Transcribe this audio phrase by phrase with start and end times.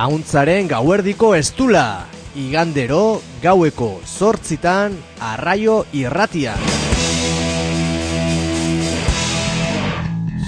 [0.00, 6.56] Auntzaren gauerdiko estula, igandero gaueko zortzitan arraio irratian.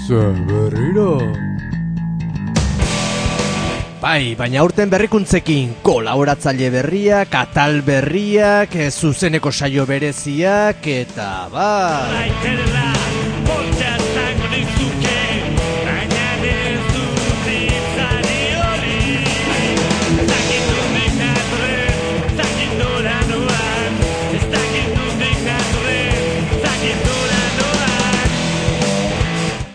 [0.07, 1.19] Zer berriro?
[4.01, 13.02] Bai, baina aurten berrikuntzekin kolaboratzaile berriak, katal berriak, zuzeneko saio bereziak, eta bai...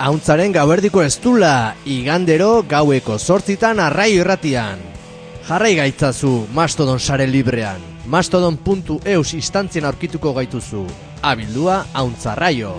[0.08, 4.80] Auntzaren gauerdiko estula, igandero gaueko sortzitan arraio irratian.
[5.44, 7.84] Jarrai gaitzazu Mastodon sare librean.
[8.08, 10.86] Mastodon.eus instantzien aurkituko gaituzu.
[11.20, 12.72] Abildua Auntzarraio.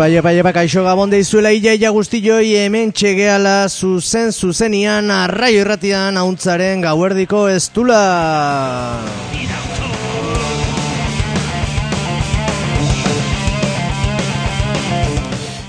[0.00, 6.16] Epa, epa, epa, kaixo gabon deizuela ia ia guztioi hemen txegeala zuzen zuzenian arraio irratian
[6.16, 8.00] hauntzaren gauerdiko estula.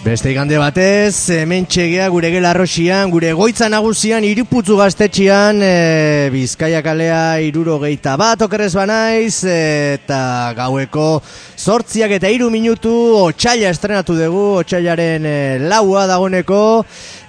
[0.02, 6.80] Beste igande batez, hemen txegea gure gela arroxian, gure goitza nagusian, iruputzu gaztetxian, e, bizkaia
[6.82, 10.22] kalea iruro geita bat okerrez banaiz, eta
[10.58, 11.22] gaueko
[11.54, 12.90] sortziak eta iru minutu
[13.28, 15.38] otxaila estrenatu dugu, otxailaren e,
[15.70, 16.64] laua dagoneko,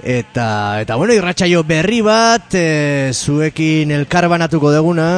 [0.00, 0.48] eta,
[0.80, 5.10] eta bueno, irratxaio berri bat, e, zuekin elkarbanatuko deguna.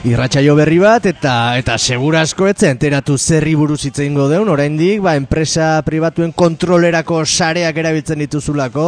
[0.00, 5.12] Irratxaio berri bat eta eta segurasko etze enteratu zerri buruz hitze eingo deun oraindik ba
[5.18, 8.86] enpresa pribatuen kontrolerako sareak erabiltzen dituzulako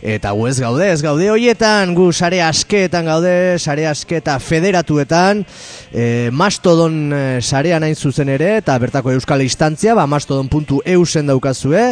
[0.00, 5.44] eta gu ez gaude ez gaude hoietan gu sare askeetan gaude sare asketa federatuetan.
[5.92, 11.84] E, mastodon e, sarean hain zuzen ere eta bertako euskal instantzia ba mastodon.eu zen daukazue.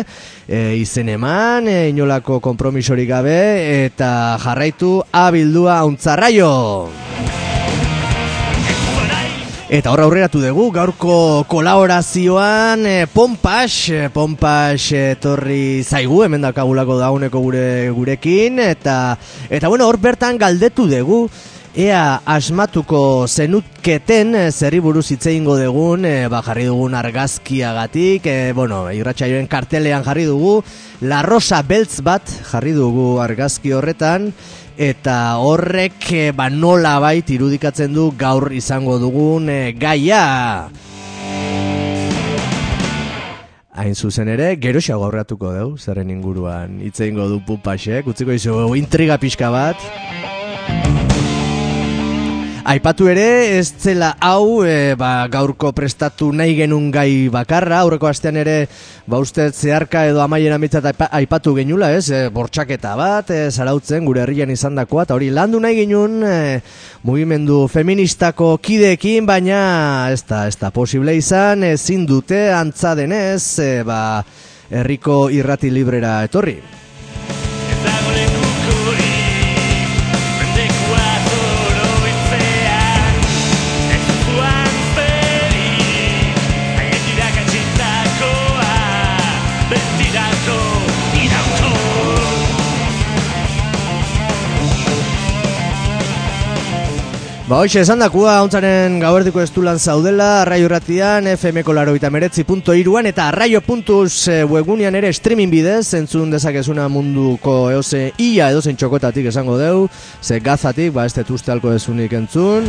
[0.48, 3.36] E, izen eman e, inolako kompromisorik gabe
[3.84, 6.54] eta jarraitu abildua hauntzarraio
[9.74, 11.14] Eta horra aurreratu dugu, gaurko
[11.50, 19.16] kolaborazioan e, Pompas, e, Pompas etorri zaigu, hemen dakagulako dauneko gure gurekin, eta,
[19.50, 21.24] eta bueno, hor bertan galdetu dugu,
[21.74, 29.48] ea asmatuko zenutketen zerri buruz ingo dugun, e, ba, jarri dugun argazkiagatik, e, bueno, irratxaioen
[29.50, 30.62] kartelean jarri dugu,
[31.00, 34.30] La Rosa Beltz bat jarri dugu argazki horretan,
[34.78, 40.70] eta horrek e, ba nola bait irudikatzen du gaur izango dugun e, gaia.
[43.74, 48.74] Hain zuzen ere, gero xa gaurratuko dugu, zerren inguruan hitze ingo du pupasek, utziko izu
[48.78, 49.80] intriga pixka bat.
[52.64, 58.38] Aipatu ere, ez zela hau e, ba, gaurko prestatu nahi genun gai bakarra, aurreko astean
[58.40, 58.54] ere,
[59.04, 64.22] ba uste zeharka edo amaien amitzat aipatu genula, ez, e, bortxaketa bat, e, zarautzen gure
[64.24, 66.38] herrian izan dakoa, eta hori landu nahi genuen e,
[67.04, 73.74] mugimendu feministako kideekin, baina ez da, ez da posible izan, ezin dute antza denez, e,
[73.84, 74.00] ba,
[74.72, 76.62] herriko irrati librera etorri.
[97.44, 104.28] Ba, hoxe, esan dakua, hauntzaren gauerdiko estulan zaudela, arraio ratian, fmko laro iruan, eta arraio.uz
[104.28, 109.88] eh, webunian ere streaming bidez, entzun dezakezuna munduko eose ia edozen txokotatik esango deu,
[110.22, 112.64] ze gazatik, ba, ez detuzte alko dezunik entzun.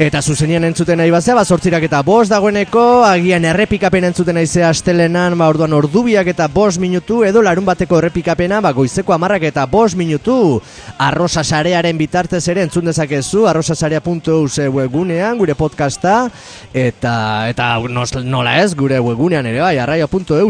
[0.00, 4.70] Eta zuzenian entzuten nahi bazea, ba, sortzirak eta bost dagoeneko, agian errepikapen entzuten nahi zea
[4.72, 9.66] astelenan, ba, orduan ordubiak eta bost minutu, edo larun bateko errepikapena, ba, goizeko amarrak eta
[9.68, 10.38] bost minutu.
[10.96, 16.30] Arrosa sarearen bitartez ere entzun dezakezu, arrosasarea.eu webgunean, gure podcasta,
[16.72, 17.14] eta,
[17.52, 20.48] eta nos, nola ez, gure webgunean ere, bai, arraio.eu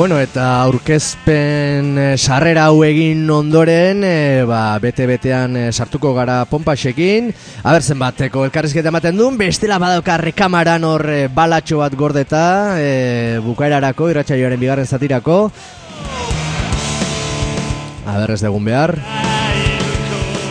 [0.00, 7.26] Bueno, eta aurkezpen eh, sarrera hau egin ondoren, e, ba, bete-betean eh, sartuko gara pompaxekin.
[7.60, 12.44] Aber zenbateko elkarrizketa ematen duen, bestela badauka rekamaran hor e, balatxo bat gordeta,
[12.80, 15.36] e, bukaerarako, irratxaioaren bigarren zatirako.
[18.06, 18.94] Aber ez degun behar.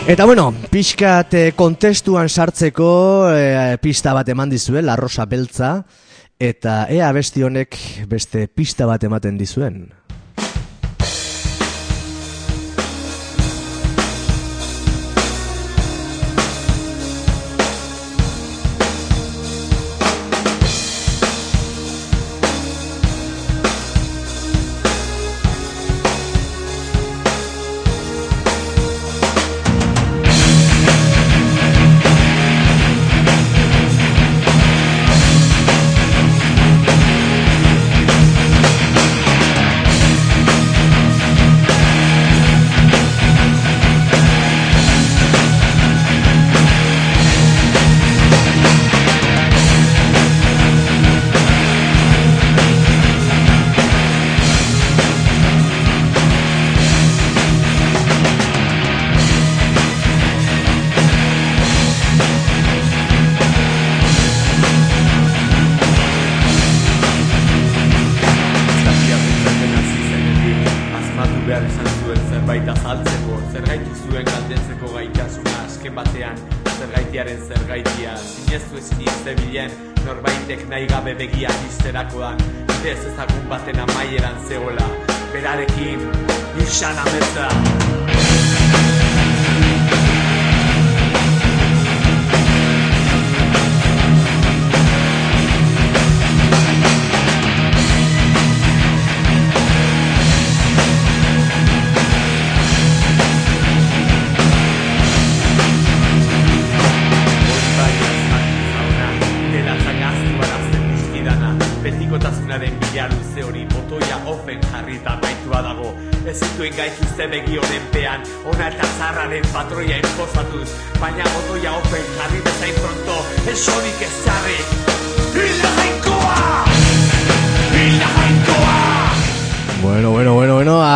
[0.06, 2.92] Eta bueno, pixkat kontestuan sartzeko
[3.34, 5.80] e, pista bat eman dizue, la rosa beltza.
[6.40, 7.76] Eta ea besti honek
[8.08, 9.90] beste pista bat ematen dizuen.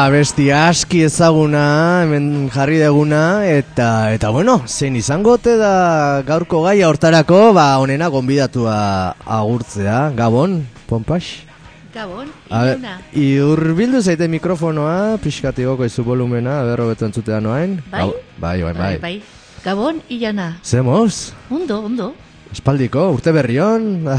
[0.04, 6.88] Abesti aski ezaguna hemen jarri deguna eta eta bueno, zein izango te da gaurko gaia
[6.88, 8.76] hortarako, ba honena gonbidatua
[9.24, 11.30] agurtzea, Gabon, Pompax.
[11.94, 12.98] Gabon, Iluna.
[13.14, 17.78] I urbildu zaite mikrofonoa, pixkatigoko izu volumena, berro betu entzutea noain.
[17.90, 18.10] Bai?
[18.38, 18.92] Bai, bai, bai.
[18.98, 19.14] bai.
[19.64, 20.58] Gabon, Ilana.
[20.62, 21.32] Zemos?
[21.50, 22.14] Ondo, ondo.
[22.54, 24.06] Espaldiko, urte berrion.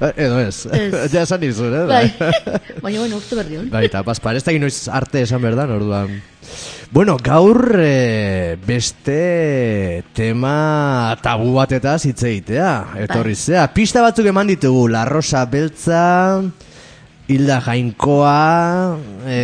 [0.00, 0.64] Edo ez,
[1.12, 1.82] ja esan izun, eh?
[1.88, 2.06] Bai,
[2.84, 3.68] baina bueno, urte berri hon.
[3.72, 6.14] Bai, eta paspar, ez da noiz arte esan berdan, orduan.
[6.90, 12.72] Bueno, gaur e, beste tema tabu batetaz hitz egitea,
[13.04, 13.44] etorri bai.
[13.44, 13.68] zea.
[13.76, 16.02] Pista batzuk eman ditugu, La Rosa Beltza,
[17.30, 18.96] Hilda Jainkoa,
[19.28, 19.40] e,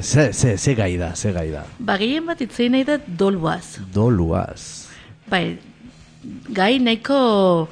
[0.00, 1.66] ze, ze, ze gai da, ze gai da.
[1.78, 3.80] Ba, gehien bat hitz nahi da doluaz.
[3.92, 4.86] Doluaz.
[5.26, 5.58] Bai,
[6.58, 7.68] gai nahiko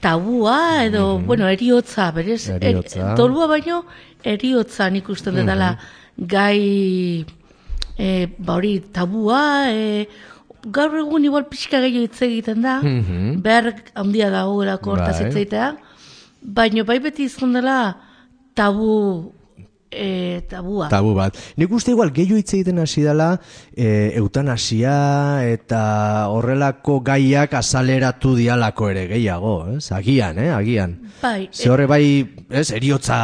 [0.00, 3.14] tabua edo, mm bueno, eriotza, berez, eriotza.
[3.16, 3.84] dolua baino,
[4.24, 5.76] eriotza nik uste mm -hmm.
[6.18, 7.24] gai,
[7.98, 10.06] e, ba hori, tabua, e,
[10.66, 13.42] gaur egun igual pixka gehiago hitz egiten da, mm -hmm.
[13.42, 15.44] behar handia dago erako hortaz bai.
[15.44, 15.54] hitz
[16.42, 17.96] baino bai beti izan dela
[18.54, 19.32] tabu
[19.90, 20.88] e, tabua.
[20.88, 21.36] Tabu bat.
[21.56, 23.36] Nik uste igual gehiu hitz egiten hasi dela
[23.72, 24.96] e, eutanasia
[25.46, 29.90] eta horrelako gaiak azaleratu dialako ere gehiago, ez?
[29.92, 30.50] Agian, eh?
[30.54, 30.98] Agian.
[31.22, 31.48] Bai.
[31.52, 32.02] Ze horre bai,
[32.50, 32.70] ez?
[32.76, 33.18] Eriotza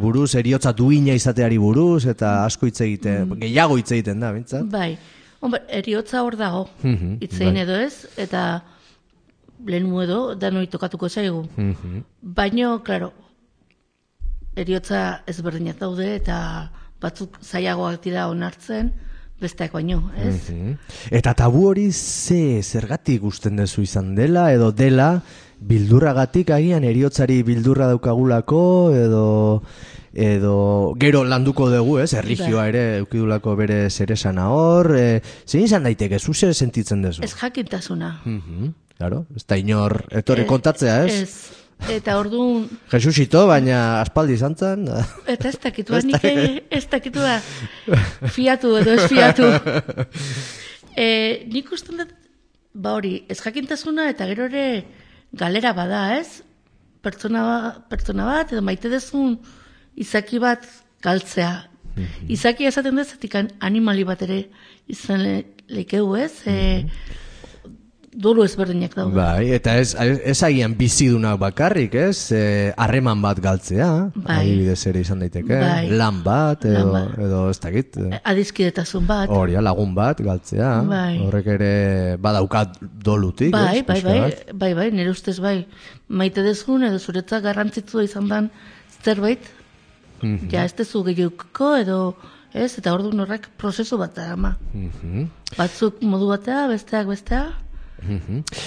[0.00, 3.40] buruz, eriotza duina izateari buruz eta asko hitz egiten, mm.
[3.46, 4.68] gehiago hitz egiten da, bintzat?
[4.72, 4.96] Bai.
[5.42, 7.56] Hombre, eriotza hor dago, mm bai.
[7.64, 8.62] edo ez, eta
[9.66, 11.46] lehen edo, da tokatuko zaigu.
[11.56, 13.12] Mm Baina, klaro,
[14.56, 16.36] eriotza ezberdinak daude eta
[17.02, 18.92] batzuk zailagoak dira onartzen
[19.42, 20.50] besteak baino, ez?
[20.52, 20.76] Mm
[21.10, 25.22] Eta tabu hori ze zergatik gusten dezu izan dela edo dela
[25.58, 28.62] bildurragatik agian eriotzari bildurra daukagulako
[28.94, 29.24] edo
[30.12, 32.68] edo gero landuko dugu, ez, erligioa bai.
[32.68, 37.22] ere eukidulako bere zeresana hor, e, zein izan daiteke, zu sentitzen duzu?
[37.22, 38.20] Ez jakintasuna.
[38.24, 41.14] Mm claro, ez da inor, etorri kontatzea, ez?
[41.22, 42.68] Ez, Eta orduan...
[42.92, 44.86] Jesusito, baina aspaldi izan zen.
[45.26, 46.24] Eta ez dakitu, nik
[46.70, 47.38] ez dakitu da.
[48.34, 49.48] Fiatu edo ez fiatu.
[50.92, 52.10] E, nik usten dut,
[52.76, 54.82] ba hori, ez jakintasuna eta gero ere
[55.32, 56.42] galera bada, ez?
[57.00, 57.44] Pertsona,
[57.88, 59.38] pertsona bat, edo maite dezun
[59.96, 60.68] izaki bat
[61.00, 61.64] galtzea.
[61.94, 62.28] Mm -hmm.
[62.36, 63.24] Izaki esaten dut,
[63.60, 64.50] animali bat ere
[64.86, 65.24] izan
[65.68, 66.44] lekeu, ez?
[66.44, 66.90] Mm
[68.12, 69.16] dolu ezberdinak daude.
[69.16, 72.32] Bai, eta ez, ez agian bizidunak bakarrik, ez?
[72.36, 72.42] E,
[72.76, 74.36] harreman bat galtzea, bai.
[74.42, 75.86] adibidez ere izan daiteke, bai.
[75.96, 77.96] lan bat, edo, edo ez dakit.
[77.96, 79.32] E, adizkidetasun bat.
[79.32, 81.16] Horia, lagun bat galtzea, bai.
[81.24, 81.72] horrek ere
[82.20, 83.86] badaukat dolutik, bai, ez?
[83.88, 84.20] Bai, bai,
[84.52, 85.56] bai, bai, nire ustez bai,
[86.08, 88.52] maite dezun, edo zuretzak garrantzitzu izan dan
[89.00, 89.48] zerbait,
[90.20, 90.52] mm -hmm.
[90.52, 92.14] ja, ez dezu gehiuko, edo,
[92.52, 94.56] ez, eta ordu horrek prozesu bat da, ama.
[94.74, 97.50] Mm Batzuk modu batea, besteak bestea,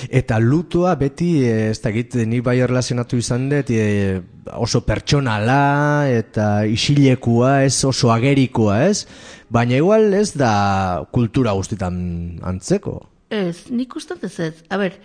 [0.10, 4.22] Eta lutua beti, eh, ez da git, ni bai erlazionatu izan dut, e,
[4.54, 9.06] oso pertsonala eta isilekua, ez oso agerikoa, ez?
[9.50, 13.00] Baina igual ez da kultura guztitan antzeko.
[13.30, 14.54] Ez, nik uste ez ez.
[14.70, 15.00] A ber,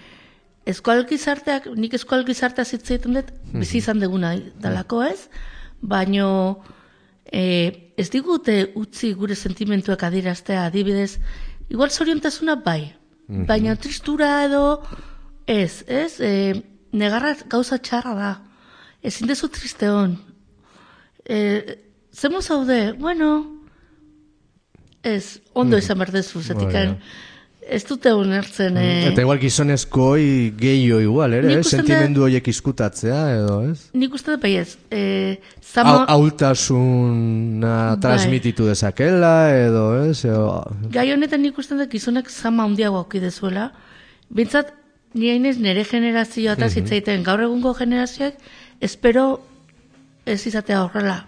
[0.69, 5.29] eskual gizarteak, nik eskual gizartea zitzaiten dut, bizi izan deguna dalako ez,
[5.81, 6.61] baino
[7.25, 11.19] e, ez digute utzi gure sentimentuak adiraztea adibidez,
[11.71, 12.93] igual zoriontasuna bai,
[13.31, 13.47] -hmm.
[13.47, 14.83] Baina tristura edo
[15.47, 16.21] ez, ez?
[16.21, 18.33] E, negarra gauza txarra da.
[19.03, 20.19] Ezin dezu triste hon.
[21.25, 21.39] E,
[22.13, 23.47] zemo zaude, bueno,
[25.03, 25.81] ez, ondo mm.
[25.81, 26.99] izan berdezu, zetikan.
[27.71, 28.75] Ez dute unertzen.
[28.75, 28.83] Mm.
[28.83, 29.11] Eh?
[29.13, 30.09] Eta igual gizonezko
[30.59, 31.53] gehiago igual, ere?
[31.55, 31.63] Eh?
[31.63, 33.85] Sentimendu horiek izkutatzea, edo, ez?
[33.95, 34.75] Nik uste dut, bai ez.
[34.91, 36.01] Eh, zama...
[36.11, 38.01] Aultasuna bai.
[38.03, 40.25] transmititu dezakela, edo, ez?
[40.27, 40.49] Edo...
[40.91, 43.69] Gai honetan nik uste dut gizonek zama handiago aukidezuela.
[44.35, 44.75] Bintzat,
[45.15, 48.35] ni hainez nire generazioa eta zitzaiten gaur egungo generazioak,
[48.83, 49.29] espero
[50.27, 51.21] ez izatea horrela.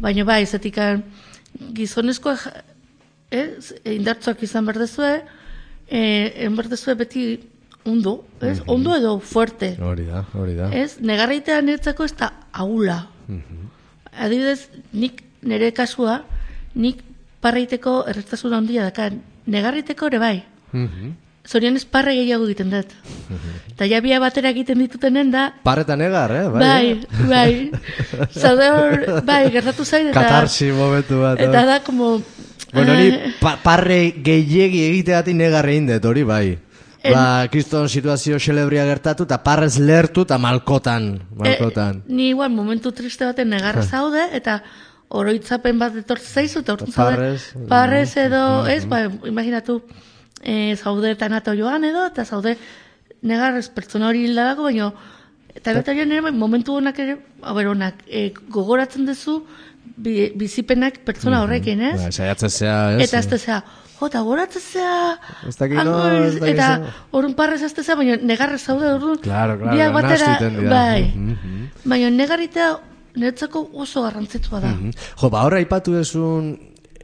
[0.00, 1.02] Baina bai, zetikan
[1.76, 2.36] gizonezkoa
[3.32, 3.48] eh,
[3.96, 5.44] indartzuak izan berdezue, eh,
[5.88, 7.26] enberdezue beti
[7.86, 8.60] ondo, ez?
[8.60, 9.76] Mm Ondo edo fuerte.
[9.80, 10.70] Hori da, hori da.
[10.74, 13.06] Ez, negarritea niretzako ez da aula.
[13.28, 13.64] Mm
[14.16, 16.22] Adibidez, nik nire kasua,
[16.74, 17.02] nik
[17.44, 19.10] parreiteko erreztasun handia daka.
[19.46, 20.36] Negarriteko ere bai.
[20.72, 21.14] Mm -hmm.
[21.46, 22.86] Zorion ez parre gehiago egiten dut.
[22.86, 24.20] Eta mm -hmm.
[24.20, 25.52] batera egiten ditutenen da...
[25.62, 26.48] Parreta negar, eh?
[26.48, 27.28] Bai, bai.
[27.28, 27.70] bai.
[28.42, 30.12] Zaude hor, bai, gertatu zain.
[30.12, 31.38] Katarsi momentu bat.
[31.40, 32.22] Eta da, como
[32.76, 33.34] Bueno, ni eh.
[33.42, 36.46] pa parre gehiegi egiteati negarre indet, hori bai.
[37.06, 41.12] Ba, kriston situazio xelebria gertatu, eta parrez lertu, eta malkotan.
[41.38, 42.02] malkotan.
[42.02, 44.58] E, ni igual, momentu triste baten negarra zaude, eta
[45.08, 47.36] oroitzapen bat etortze zaizu, eta ortun zaude.
[47.70, 48.70] Parrez, edo, -hmm.
[48.74, 49.82] ez, ba, imaginatu,
[50.42, 52.56] e, zaude tanato joan edo, eta zaude
[53.22, 54.92] negarrez pertsona hori hildadago, baina,
[55.54, 59.44] eta eta ere, momentu honak ere, haber honak, e, gogoratzen duzu,
[59.96, 61.98] bizipenak pertsona horrekin, ez?
[62.00, 63.08] Ba, saiatzen zea, ez?
[63.08, 63.60] Eta ez zea,
[64.00, 65.16] jota, goratzen zea,
[66.50, 66.68] eta
[67.16, 70.36] horun parrez ez zea, baina negarrez zaude horun, claro, claro, batera,
[70.68, 71.68] bai, mm -hmm.
[71.84, 72.76] baina negarritea
[73.16, 74.68] netzako oso garrantzitua da.
[74.68, 75.12] Mm -hmm.
[75.20, 76.58] Jo, ba, horra ipatu esun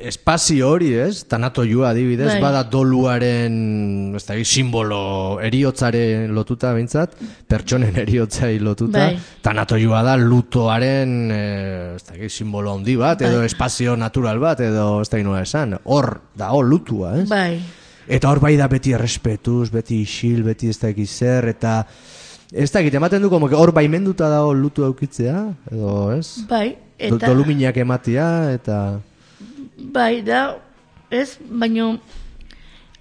[0.09, 1.25] espazio hori, ez?
[1.31, 2.41] Tanato joa adibidez, bai.
[2.43, 7.15] bada doluaren, ez da, simbolo eriotzaren lotuta, bintzat,
[7.49, 9.07] pertsonen eriotzai lotuta.
[9.11, 9.19] Bai.
[9.45, 13.51] Tanato joa da lutoaren, eh, ez da, simbolo handi bat, edo bai.
[13.51, 15.79] espazio natural bat, edo ez da, esan.
[15.85, 17.29] Hor, da, hor lutua, ez?
[17.31, 17.61] Bai.
[18.13, 21.85] Eta hor bai da beti errespetuz, beti isil, beti ez da zer, eta...
[22.53, 26.45] Ez da, ematen du, hor baimenduta da lutu aukitzea, edo, ez?
[26.51, 27.27] Bai, eta...
[27.31, 29.01] Doluminak ematia, eta...
[29.77, 30.59] Bai, da,
[31.11, 31.97] ez, baino,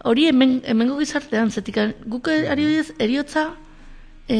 [0.03, 2.67] hori hemen, hemengo gizartean, zetik, guk ari
[2.99, 3.49] eriotza,
[4.29, 4.37] e,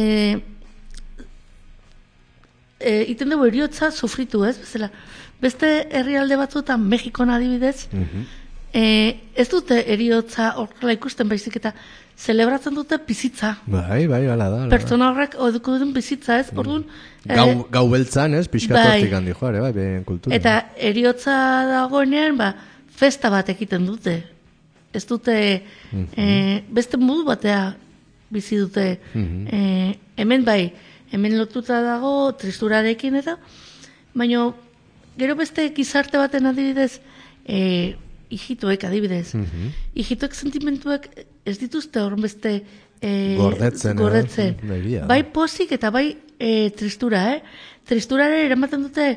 [2.79, 4.91] e, iten dugu eriotza sufritu, ez, bezala,
[5.41, 8.29] beste herrialde batzuetan, Mexikon adibidez, mm
[8.71, 11.73] ez dute eriotza horrela ikusten baizik eta
[12.21, 13.55] celebratzen dute bizitza.
[13.65, 14.59] Bai, bai, hala da.
[14.71, 16.51] Pertsona horrek oduko duten bizitza, ez?
[16.51, 16.59] Mm.
[16.61, 16.83] Orduan,
[17.25, 18.45] gau, e, gau beltzan, ez?
[18.51, 19.17] Piskatortik bai.
[19.17, 20.35] handi joare, bai, ben kultura.
[20.37, 20.57] Eta
[20.91, 21.37] eriotza
[21.69, 22.51] dagoenean, ba,
[23.01, 24.19] festa bat egiten dute.
[24.93, 25.35] Ez dute,
[25.91, 26.63] mm -hmm.
[26.69, 27.61] beste modu batea
[28.29, 28.99] bizi dute.
[29.13, 30.73] Mm hemen bai,
[31.11, 33.37] hemen lotuta dago tristurarekin eta,
[34.13, 34.51] baina
[35.17, 36.99] gero beste gizarte baten adibidez,
[37.47, 37.95] e,
[38.29, 39.33] hijituek adibidez.
[39.33, 39.71] Mm -hmm.
[39.95, 41.09] Hijituek sentimentuak
[41.45, 42.63] ez dituzte horrenbeste
[43.01, 43.97] e, gordetzen.
[43.97, 44.55] gordetzen.
[45.07, 47.41] Bai posik eta bai e, tristura, eh?
[47.87, 49.07] Tristura ere eramaten dute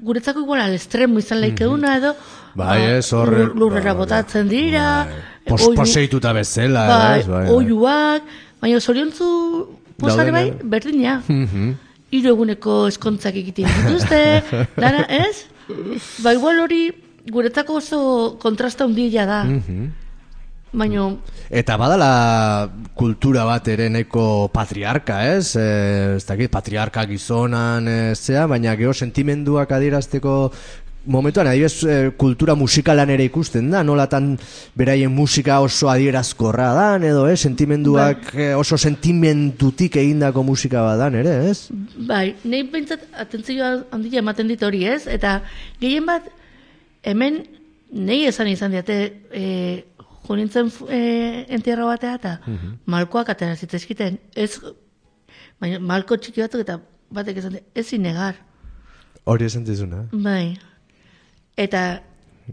[0.00, 2.12] guretzako igual al estremo izan laik eduna edo
[2.54, 5.18] Bai, ah, ez, lur- lurrera bai, botatzen dira Bai.
[5.48, 7.22] Pos, poseituta bezala, bai?
[7.22, 7.50] Bai, bai.
[7.54, 8.22] oihuak
[8.60, 9.26] baina zoriontzu
[9.98, 11.72] posare bai, berdina Mhm.
[12.10, 14.42] hiru eguneko eskontzak egiten dituzte,
[14.82, 15.46] dara, ez?
[16.22, 16.92] Ba, igual hori
[17.28, 17.98] guretzako oso
[18.40, 19.42] kontrasta handia da.
[20.72, 21.06] Baina,
[21.48, 25.54] Eta badala kultura bat ere neko patriarka, ez?
[25.56, 25.68] E,
[26.18, 30.34] ez dakit, patriarka gizonan, e, zea, baina gero sentimenduak adierazteko
[31.08, 34.34] momentuan, adibidez, e, kultura musikalan ere ikusten da, nolatan
[34.76, 37.36] beraien musika oso adierazkorra dan, edo, eh?
[37.36, 41.70] sentimenduak e, oso sentimentutik egindako musika badan ere, ez?
[42.08, 45.38] bai, nahi behintzat atentzioa handia ematen dit hori ez, eta
[45.80, 46.28] gehien bat,
[47.08, 47.40] hemen
[47.88, 48.98] nahi esan izan diate,
[49.32, 49.46] e,
[50.28, 52.38] jo nintzen e, entierro batea, eta
[52.86, 54.60] malkoak atera zitzaizkiten, ez,
[55.60, 56.78] baina malko txiki batzuk eta
[57.10, 58.34] batek esan ez negar.
[59.24, 60.04] Hori esan dizuna.
[60.12, 60.56] Bai.
[61.56, 62.00] Eta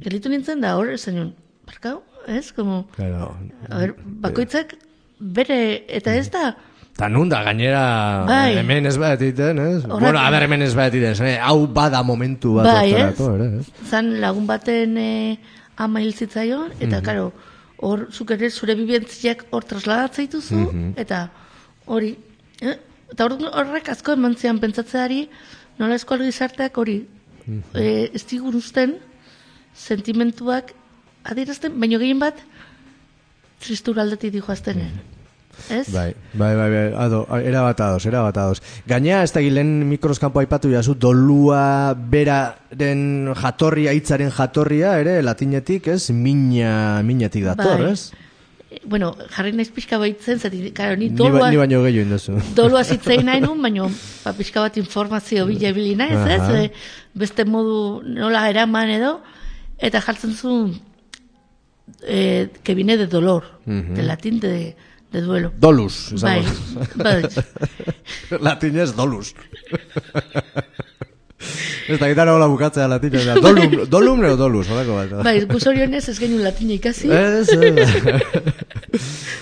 [0.01, 1.33] gelitu nintzen da hor, esan nion,
[1.67, 2.51] barkau, ez?
[2.53, 3.35] Como, Claro.
[3.69, 4.73] a ber, bakoitzak
[5.19, 6.55] bere, eta ez da,
[6.95, 8.53] Ta nun da, gainera, Bai.
[8.57, 9.81] hemen ez bat egiten, ez?
[9.83, 11.33] Horrek- Bueno, a ber, hemen ez bat egiten, eh?
[11.43, 13.19] hau bada momentu bat bai, ez?
[13.19, 13.65] ere, ez?
[13.89, 15.37] Zan lagun baten e,
[15.75, 17.33] ama hil zitzaion, eta karo,
[17.77, 20.61] hor zuk ere zure bibentziak hor trasladatzen dituzu,
[21.01, 21.27] eta
[21.85, 22.15] hori,
[22.61, 22.77] eh?
[23.11, 25.25] eta hor, horrek asko eman zian pentsatzeari,
[25.79, 27.01] nola eskual gizarteak hori,
[27.73, 28.97] e, ez digun usten,
[29.75, 30.73] sentimentuak
[31.25, 32.39] adierazten, baino gehien bat,
[33.59, 35.14] tristura aldetik dijoaztenen.
[35.69, 35.87] Ez?
[35.93, 38.61] Bai, bai, bai, bai, ado, era bat ados, era bat ados.
[38.87, 46.09] Gainea, ez da gilen mikroskampo aipatu jazu, dolua beraren jatorria, hitzaren jatorria, ere, latinetik, ez?
[46.11, 47.91] Mina, minatik dator, Bai.
[47.93, 48.11] ez?
[48.71, 51.49] Eh, Bueno, jarri naiz pixka baitzen, zati, karo, ni Ni, ba, dolua...
[51.49, 52.33] ni baino gehiago indozu.
[52.55, 53.87] dolua zitzein nahi nun, baina
[54.23, 56.41] ba, pixka bat informazio bila ibili naiz, ez?
[56.41, 56.57] Aha.
[56.65, 56.71] E,
[57.15, 59.13] beste modu nola eraman edo,
[59.79, 60.73] eta jartzen zuen
[62.03, 64.75] e, que viene de dolor, de latín de,
[65.15, 65.51] de duelo.
[65.57, 66.43] Dolus, Bai,
[66.95, 67.23] bai.
[68.47, 69.33] Latinez, dolus.
[71.87, 73.25] ez da gitarra hola bukatzea latinez.
[73.25, 73.35] da.
[73.41, 75.09] Dolum, dolum neo dolus, horako bat.
[75.27, 77.11] Bai, gu zorionez ez genuen latina ikasi.
[77.11, 77.49] Ez.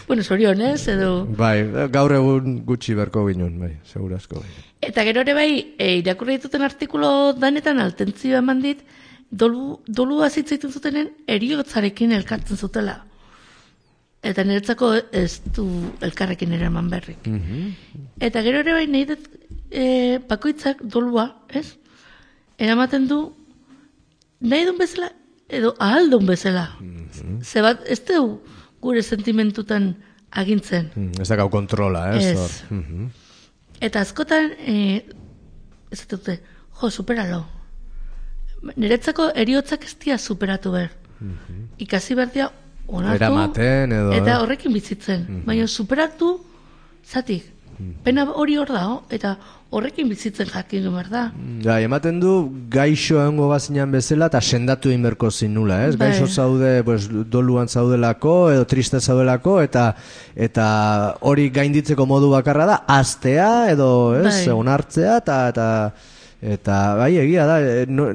[0.04, 1.24] Bueno, zorionez, edo...
[1.40, 4.36] bai, gaur egun gutxi berko ginen, bai, segurazko.
[4.42, 4.50] Bai.
[4.84, 5.48] Eta gero ere bai,
[5.80, 8.82] e, irakurri dituten artikulo danetan altentzio eman dit,
[9.32, 12.98] dolu, dolua zitzaiten zutenen eriotzarekin elkartzen zutela.
[14.24, 15.66] Eta niretzako ez du
[16.02, 17.26] elkarrekin eraman berrik.
[18.24, 19.26] Eta gero ere bai nahi dut
[19.70, 21.74] e, bakoitzak dolua, ez?
[22.58, 23.18] Eramaten du
[24.40, 25.10] nahi duen bezala,
[25.50, 26.70] edo ahal duen bezala.
[27.44, 28.40] Ze bat, ez du
[28.84, 29.92] gure sentimentutan
[30.32, 30.90] agintzen.
[30.96, 32.26] Mm, Ez dakau kontrola, ez?
[32.32, 32.40] Ez.
[32.40, 32.80] hor.
[32.80, 33.12] Mhm.
[33.84, 35.04] Eta askotan, e,
[35.92, 36.40] ez dute,
[36.80, 37.44] jo, superalo.
[38.80, 40.92] Niretzako eriotzak ez dia superatu behar.
[41.84, 42.52] Ikasi behar dia
[42.88, 43.16] onartu.
[43.16, 44.40] Eramaten edo, Eta eh?
[44.42, 45.26] horrekin bizitzen.
[45.48, 46.38] Baina superatu,
[47.06, 47.50] zatik.
[48.04, 49.34] Pena hori hor dago, eta
[49.74, 51.24] horrekin bizitzen jakin behar da.
[51.66, 52.34] Ja, ematen du
[52.72, 55.96] gaixo egongo bazinan bezala eta sendatu egin berko zinula, ez?
[55.98, 56.12] Bai.
[56.12, 59.88] Gaixo zaude, pues, doluan zaudelako edo triste zaudelako eta
[60.36, 60.68] eta
[61.22, 64.28] hori gainditzeko modu bakarra da astea edo, ez?
[64.30, 64.54] Bai.
[64.54, 65.68] Onartzea eta eta
[66.44, 68.10] eta bai egia da, e, no,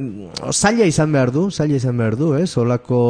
[0.52, 2.50] zaila izan behar du, zaila izan behar du, ez?
[2.60, 3.00] Olako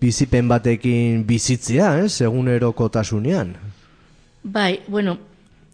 [0.00, 2.20] bizipen batekin bizitzea, ez?
[2.26, 3.54] Egunerokotasunean.
[4.44, 5.16] Bai, bueno,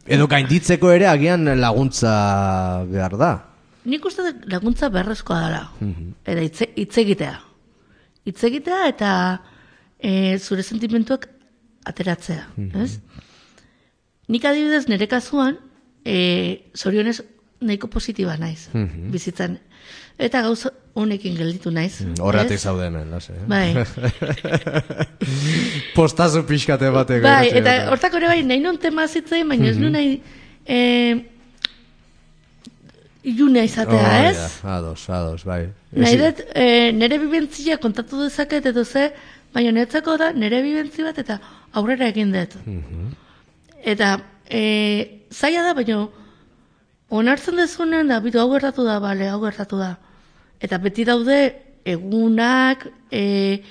[0.02, 2.12] Edo gainditzeko ere agian laguntza
[2.90, 3.32] behar da.
[3.84, 5.62] nik uste laguntza beharrezkoa dela.
[6.26, 6.42] Eta
[6.74, 7.36] hitz, egitea.
[8.26, 9.10] Hitz egitea eta
[9.98, 11.28] e, zure sentimentuak
[11.86, 12.46] ateratzea.
[12.82, 12.98] Ez?
[14.30, 15.58] Nik adibidez nire kasuan,
[16.04, 17.20] e, zorionez
[17.62, 18.68] nahiko positiba naiz.
[19.12, 19.58] Bizitzan.
[20.18, 22.02] Eta gauza honekin gelditu naiz.
[22.20, 22.62] Horratik ez?
[22.62, 23.32] zaude hemen, lase.
[23.32, 23.46] Eh?
[23.48, 23.74] Bai.
[25.96, 27.22] Postazu pixkate batek.
[27.24, 30.12] bai, eta eta- hortako ere bai, nahi non tema zitzen, baina ez nuen nahi
[30.66, 30.78] e,
[33.32, 34.36] iluna izatea, Hori ez?
[34.62, 35.66] da, Ados, ados, bai.
[35.96, 39.10] Nahi dut, e, nire bibentzia kontatu dezaket edo ze,
[39.54, 41.38] baina netzako da nire bibentzi bat eta
[41.72, 42.56] aurrera egin dut.
[43.84, 44.16] Eta
[44.48, 44.62] e,
[45.32, 46.02] zaila da, baina
[47.12, 49.94] onartzen dezunen da, bitu hau gertatu da, bale, hau gertatu da.
[50.62, 51.38] Eta beti daude
[51.84, 53.62] egunak, e,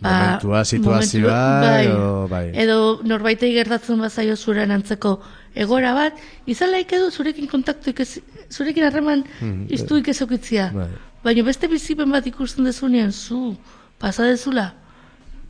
[0.00, 2.46] Momentua, situazioa, edo, bai.
[2.56, 5.18] edo norbaitei gertatzen bazaio zuren antzeko
[5.54, 6.16] egora bat,
[6.48, 8.14] izan laik edo zurekin kontaktu ikez,
[8.48, 9.24] zurekin harreman
[9.68, 10.70] iztu ikezokitzia.
[10.72, 10.88] Bai.
[11.24, 13.56] Baina beste bizipen bat ikusten dezunean, zu,
[14.00, 14.70] pasa dezula,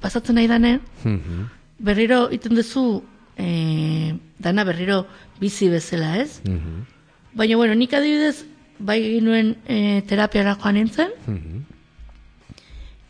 [0.02, 1.46] pasatzen nahi danen, Mhm.
[1.78, 3.04] berriro iten dezu,
[3.38, 5.04] e, dana berriro
[5.40, 6.40] bizi bezala, ez?
[6.44, 6.86] Mhm.
[7.34, 8.44] Baina, bueno, nik adibidez,
[8.78, 11.12] bai ginuen e, terapiara joan nintzen,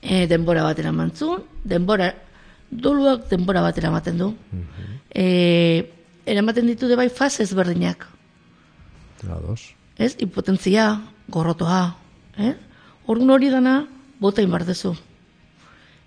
[0.02, 2.12] e, denbora batera mantzun, denbora,
[2.70, 4.34] doluak denbora batera ematen du.
[5.10, 5.90] e,
[6.26, 8.06] eramaten ditu de bai faz ezberdinak.
[9.28, 9.74] Ados.
[9.96, 11.96] Ez, impotentzia, gorrotoa,
[12.38, 12.54] eh?
[13.06, 13.86] Orduan hori dana,
[14.20, 14.94] bota inbar dezu.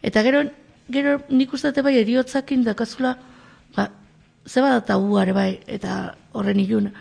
[0.02, 0.44] Eta gero,
[0.90, 3.18] gero nik uste bai eriotzakin dakazula,
[3.76, 3.90] ba,
[4.48, 6.92] zeba da tabuare bai, eta horren ilun,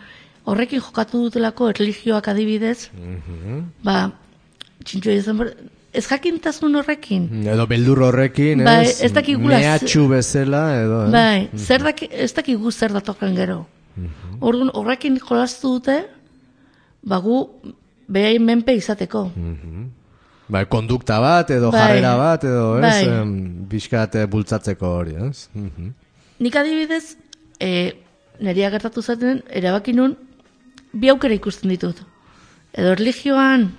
[0.46, 2.88] horrekin jokatu dutelako erligioak adibidez,
[3.84, 4.10] ba,
[4.84, 5.42] txintxo izan
[5.92, 9.00] ez jakintasun horrekin, Edo beldur horrekin, Bai, ez?
[9.04, 11.10] ez dakigula Mehatxu bezala, edo, eh?
[11.12, 13.66] bai, zer daki, ez dakigu zer datokan gero.
[14.40, 15.98] Orduan horrekin jolastu dute,
[17.04, 17.42] ba gu
[18.08, 19.26] behain menpe izateko.
[20.52, 21.80] Bai, kondukta bat, edo Bai.
[21.80, 22.82] jarrera bat, edo, ez?
[22.82, 23.04] Bai.
[23.08, 23.36] Em,
[23.68, 25.46] Bizkat eh, bultzatzeko hori, ez?
[25.54, 25.92] Mhm.
[26.42, 27.16] Nik adibidez,
[27.60, 27.92] e,
[28.40, 30.16] neria gertatu zaten, erabaki nun,
[30.92, 32.02] bi aukera ikusten ditut.
[32.72, 33.70] Edo religioan...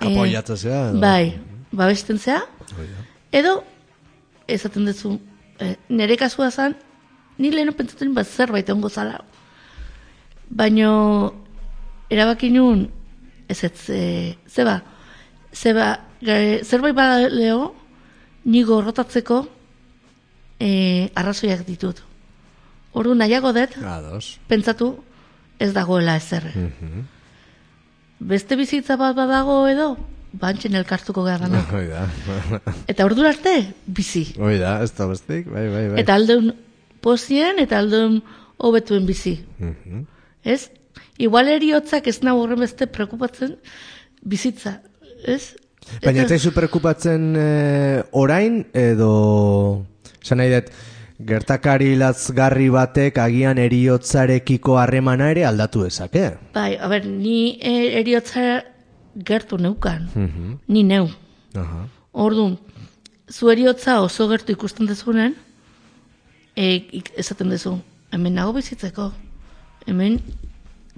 [0.00, 1.00] eh, Apoiatzea, edo?
[1.00, 1.38] Bai,
[1.72, 2.40] babesten zea,
[3.32, 3.62] edo,
[4.48, 5.18] esaten duzu,
[5.60, 6.76] e, nire kasua zan,
[7.38, 9.20] ni lehenu pentsatzen bat zerbait ongo zala.
[10.50, 11.34] Baino,
[12.10, 12.88] erabaki nun,
[13.48, 14.80] ez ez, e, zeba,
[15.54, 17.74] zeba, gare, zerbait bada leo,
[18.44, 19.44] ni gorrotatzeko
[20.58, 22.02] e, arrazoiak ditut.
[22.92, 23.76] Ordu nahiago dut,
[24.48, 24.96] pentsatu,
[25.60, 26.46] ez dagoela ezer.
[28.20, 29.92] Beste bizitza bat badago edo,
[30.40, 32.08] bantxen elkartuko gara da.
[32.90, 33.54] Eta ordu arte,
[33.86, 34.26] bizi.
[34.38, 36.00] Hoi da, ez da bestik, bai, bai, bai.
[36.02, 36.52] Eta aldeun
[37.04, 38.20] pozien eta aldeun
[38.60, 39.38] hobetuen bizi.
[39.58, 40.04] Mhm.
[40.44, 40.68] Ez?
[41.20, 43.56] Igual eriotzak ez nago horren beste preokupatzen
[44.24, 44.78] bizitza.
[45.24, 45.54] Ez?
[46.04, 49.86] Baina ez Eta- zaizu preokupatzen eh, orain, edo...
[50.20, 50.68] Esan nahi dut,
[51.26, 56.26] gertakari latzgarri batek agian eriotzarekiko harremana ere aldatu dezake.
[56.54, 58.62] Bai, a ber, ni e, eriotza
[59.14, 60.08] gertu neukan.
[60.14, 60.58] Mhm.
[60.68, 61.08] Ni neu.
[61.54, 61.86] Aha.
[62.12, 62.58] Orduan,
[63.30, 65.36] zu eriotza oso gertu ikusten dezunen,
[66.56, 67.78] e, esaten dezu,
[68.12, 69.12] hemen nago bizitzeko.
[69.86, 70.20] Hemen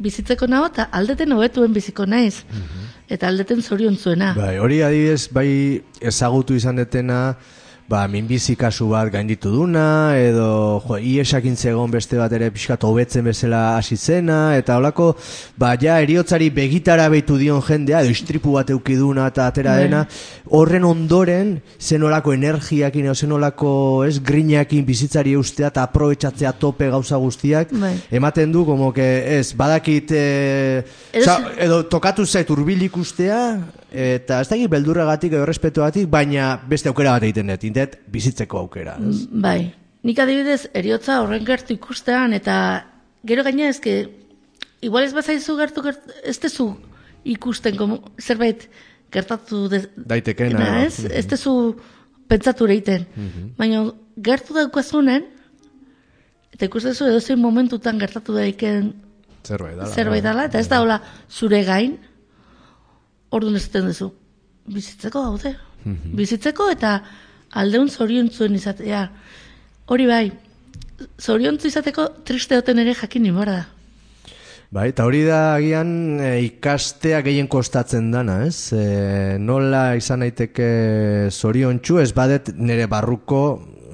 [0.03, 2.45] bizitzeko nago eta aldeten hobetuen biziko naiz.
[3.13, 4.33] Eta aldeten zorion zuena.
[4.37, 7.37] Bai, hori adibidez, bai ezagutu izan detena,
[7.93, 13.27] ba, minbizi kasu bat gainditu duna, edo, jo, iesakin zegon beste bat ere pixkat hobetzen
[13.29, 15.11] bezala hasi zena, eta holako,
[15.61, 19.83] ba, ja, eriotzari begitara behitu dion jendea, edo istripu bat eukiduna eta atera Bai.
[19.85, 20.01] dena,
[20.57, 23.75] horren ondoren, zenolako energiakin, edo zenolako,
[24.09, 27.93] ez, grinakin bizitzari eustea eta aprobetsatzea tope gauza guztiak, Bai.
[28.11, 30.25] ematen du, como que, ez, badakit, e,
[31.13, 33.43] Ez- Osa, edo tokatu zait urbil ikustea,
[33.93, 38.97] eta ez dakit beldurragatik edo respetuagatik, baina beste aukera bat egiten dut, indet bizitzeko aukera.
[39.09, 39.27] ez?
[39.31, 42.57] Bai, nik adibidez eriotza horren gertu ikustean eta
[43.25, 44.09] gero gaina ezke
[44.83, 46.73] igual ez bazaizu gertu gertu ez tezu
[47.25, 48.69] ikusten como, zerbait
[49.13, 51.77] gertatu de, Daitekena, ez, ez tezu
[52.29, 53.05] pentsatu egiten.
[53.59, 53.85] Baina
[54.17, 55.29] gertu daukazunen
[56.53, 58.95] eta ikustezu edo zein momentutan gertatu daiken
[59.43, 59.91] Zerbait dala.
[59.91, 61.01] zerbait dela, eta ez da hola
[61.31, 61.99] zure gain,
[63.33, 64.11] orduan ez zuten duzu,
[64.73, 65.57] bizitzeko gaude.
[66.15, 66.97] Bizitzeko eta
[67.59, 69.03] aldeun zoriontzuen izatea.
[69.91, 70.25] Hori bai,
[71.21, 73.65] zoriontzu izateko triste oten ere jakin nimora da.
[74.73, 75.91] Bai, eta hori da agian
[76.23, 78.73] e, ikastea gehien kostatzen dana, ez?
[78.73, 80.69] E, nola izan naiteke
[81.29, 83.43] zoriontsu, ez badet nire barruko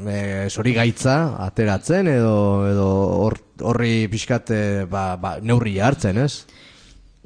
[0.07, 1.17] e, zori gaitza
[1.49, 2.37] ateratzen, edo,
[2.71, 2.87] edo
[3.25, 6.45] hor- horri pixkat e, ba, ba, neurri hartzen, ez?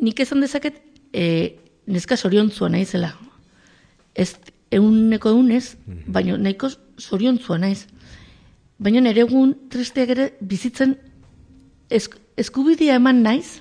[0.00, 0.80] Nik esan dezaket,
[1.12, 1.26] e,
[1.92, 3.12] neska zoriontzua naizela.
[4.14, 4.32] Ez
[4.72, 5.74] euneko eunez,
[6.08, 7.84] baina nahiko zoriontzua naiz.
[8.82, 10.96] Baina nire egun tristeak ere bizitzen
[11.92, 13.58] esk, eskubidea eman naiz,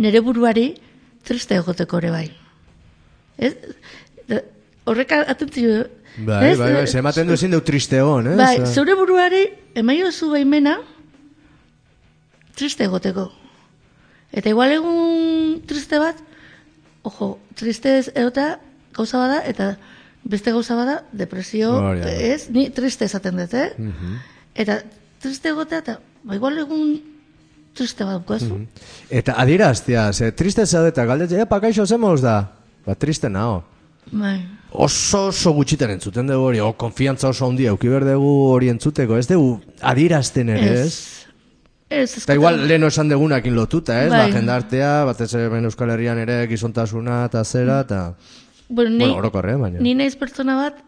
[0.00, 0.70] nire buruari
[1.26, 2.26] triste egoteko ere bai.
[3.38, 3.52] Ez?
[4.30, 4.42] Da-
[4.86, 5.84] Horrek atentzio...
[6.16, 8.36] Bai, bai, bai, ematen du ezin deu triste egon, ez?
[8.38, 9.42] Bai, zure buruari
[9.76, 10.78] emaio zu baimena
[12.56, 13.26] triste egoteko.
[14.32, 16.16] Eta igual egun triste bat,
[17.06, 18.56] ojo, triste ez egotea
[18.96, 19.74] gauza bada, eta
[20.26, 22.10] beste gauza bada, depresio, da.
[22.10, 23.92] ez, ni triste esaten dut, eh?
[24.56, 24.80] Eta
[25.22, 26.96] triste egotea, eta ba, igual egun
[27.76, 28.62] triste bat dukazu.
[29.12, 32.40] Eta adieraztea, ze triste zaude eta galdetzea, epa, kaixo zemoz da?
[32.86, 33.62] Ba, triste nao.
[34.10, 34.38] Bai.
[34.70, 39.18] Oso oso gutxiten entzuten dugu hori, o konfiantza oso handia, euki behar dugu hori entzuteko,
[39.18, 41.25] ez dugu adierazten ere, ez?
[41.88, 42.16] Ez.
[42.18, 44.10] Eta igual lehen esan degunakin lotuta, ez?
[44.10, 44.24] Bai.
[44.26, 48.00] Ba, jendartea, batez ere Euskal Herrian ere gizontasuna eta zera, eta...
[48.68, 49.78] Bueno, ni, Bueno, orokorrean, baina.
[49.80, 50.80] ni naiz pertsona bat,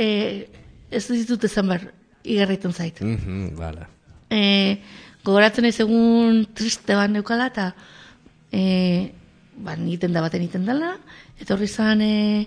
[0.00, 0.48] eh,
[0.90, 1.90] ez ditut esan behar,
[2.24, 3.00] igarraiten zait.
[3.04, 3.88] Mhm, bala.
[4.32, 4.78] e,
[5.24, 7.74] gogoratzen ez egun triste bat neukala eta
[8.50, 9.12] e,
[9.60, 10.94] ba, niten da baten iten dela,
[11.38, 12.46] eta horri zan, e,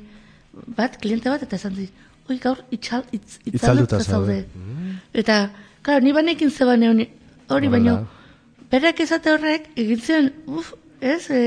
[0.75, 1.91] bat, kliente bat, eta esan dit,
[2.29, 4.47] oi, gaur, itxal, itz, itzalduta zaude.
[4.55, 4.97] Mm.
[5.13, 5.51] Eta,
[5.85, 7.05] klar, ni banekin zeban hori,
[7.49, 7.99] hori baino,
[8.71, 11.43] berak ezate horrek, egin zion, uf, ez, e,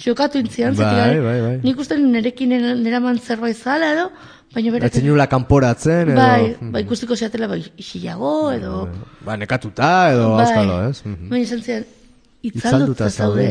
[0.00, 1.54] txokatu intzian, bai, bai, bai.
[1.64, 4.06] nik uste nerekin neraman zerbait zala edo,
[4.54, 4.90] baina berak...
[4.90, 6.20] Etzen nula kanporatzen, edo...
[6.20, 8.86] Bai, bai, ikustiko zeatela, bai, isiago, edo...
[9.26, 11.02] Ba, nekatuta, edo, bai, auskalo, ez?
[11.04, 11.90] Baina izan zian,
[12.46, 13.50] itzalduta zaude.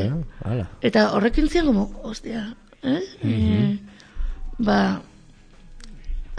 [0.49, 0.63] Eh?
[0.89, 2.47] Eta horrekin zian, como, ostia,
[2.81, 3.01] eh?
[3.23, 3.77] Mm -hmm.
[4.65, 4.79] ba,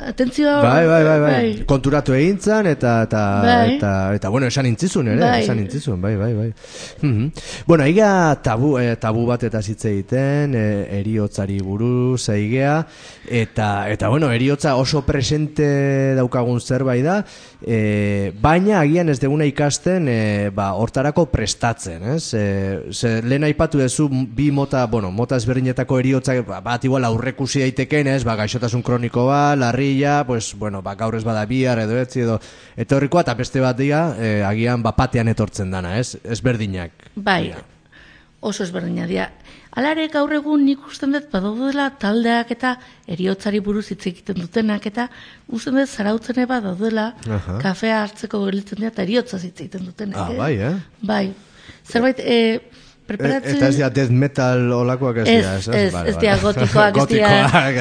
[0.09, 0.63] atentzioa...
[0.63, 1.65] Bai, bai, bai, bai, bai.
[1.69, 3.75] Konturatu egin zan, eta, eta, bai.
[3.77, 5.43] eta, eta, bueno, esan intzizun, ere, bai.
[5.43, 6.49] esan intzizun, bai, bai, bai.
[7.03, 7.31] Mm -hmm.
[7.67, 12.87] Bueno, aiga tabu, eh, tabu bat eta zitze egiten, eh, eriotzari buruz, aigea,
[13.29, 17.25] eta, eta, bueno, eriotza oso presente daukagun zerbait da,
[17.67, 20.19] e, baina agian ez deguna ikasten e,
[20.55, 22.33] ba, hortarako prestatzen, ez?
[22.35, 22.45] E,
[22.93, 28.13] ze, lehen aipatu duzu bi mota, bueno, mota ezberdinetako eriotza ba, bat igual aurrekusi daiteken,
[28.15, 28.23] ez?
[28.25, 29.55] Ba, gaixotasun kroniko ba,
[29.91, 32.41] larrilla, pues, bueno, ba, gaur ez bada bihar edo etzi edo
[32.77, 36.17] etorrikoa, eta beste bat dira, e, agian bapatean etortzen dana, ez?
[36.25, 36.93] Ezberdinak.
[37.17, 37.55] Bai,
[38.41, 39.31] oso ezberdinak dira.
[39.71, 42.75] Alare gaur egun nik usten dut badaudela taldeak eta
[43.07, 45.09] eriotzari buruz hitz egiten dutenak eta
[45.47, 47.13] usten dut zarautzen eba daudela
[47.63, 50.19] kafea hartzeko gelitzen dira eta eriotza hitz egiten dutenak.
[50.19, 50.75] Ah, bai, eh?
[51.03, 51.25] Bai.
[51.87, 52.61] Zerbait, e,
[53.07, 53.61] preparatzen...
[53.61, 55.69] Eta ez dira death metal olakoak ez dira, ez?
[55.69, 57.31] Ez, ez dira gotikoak, ez dira...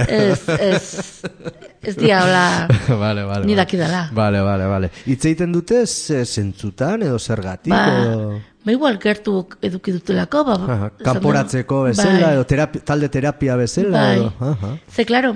[0.06, 2.68] Ez, ez, ez dira hola...
[3.04, 3.46] Vale, vale.
[3.46, 4.10] Nidaki dala.
[4.13, 4.89] Vale, vale, vale.
[5.06, 7.72] Itz egiten dute zentzutan edo zergatik?
[7.74, 8.39] Ba, edo...
[8.65, 12.34] Ba igual gertu eduki dutelako, ba, aha, kanporatzeko bezala, bai.
[12.36, 13.96] edo terapi, talde terapia bezala.
[13.96, 14.18] Bai.
[14.18, 14.72] Edo, aha.
[14.92, 15.36] Ze, klaro,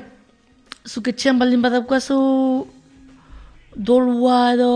[0.86, 2.17] zuke txean baldin badaukazu
[3.75, 4.73] dolua edo,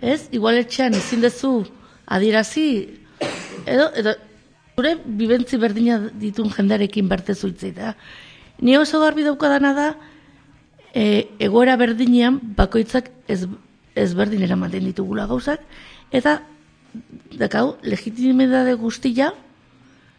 [0.00, 0.28] ez?
[0.32, 1.52] Igual etxean ezin dezu
[2.06, 2.68] adirazi,
[3.66, 4.16] edo, edo,
[4.76, 7.94] gure bibentzi berdina ditun jendarekin bertezu da.
[8.60, 9.88] Ni oso garbi daukadana da,
[10.96, 13.44] e, egoera berdinean bakoitzak ez,
[13.94, 15.60] ez berdin eramaten ditugula gauzak,
[16.10, 16.40] eta
[17.36, 19.34] dakau, legitimidade guztia,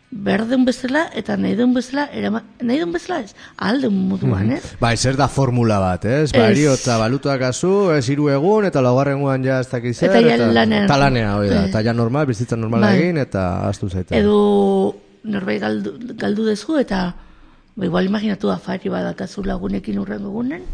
[0.07, 4.77] berden bezala eta nahi den bezala, erama, nahi den bezala ez, alde moduan, mm -hmm.
[4.79, 6.31] Bai, zer da formula bat, ez?
[6.31, 10.37] Ba, eriotza balutuak azu, ez iru egun, eta laugarren guan ja ez dakiz Eta ja
[10.37, 10.85] lanea.
[10.85, 12.95] Eta lanea, oi da, eta ja normal, bizitza normal bai.
[12.99, 14.15] egin, eta astu zaita.
[14.15, 17.15] Edo, norbait galdu, galdu dezu, eta,
[17.77, 20.65] ba, igual imaginatu afari badakazu lagunekin urren egunen,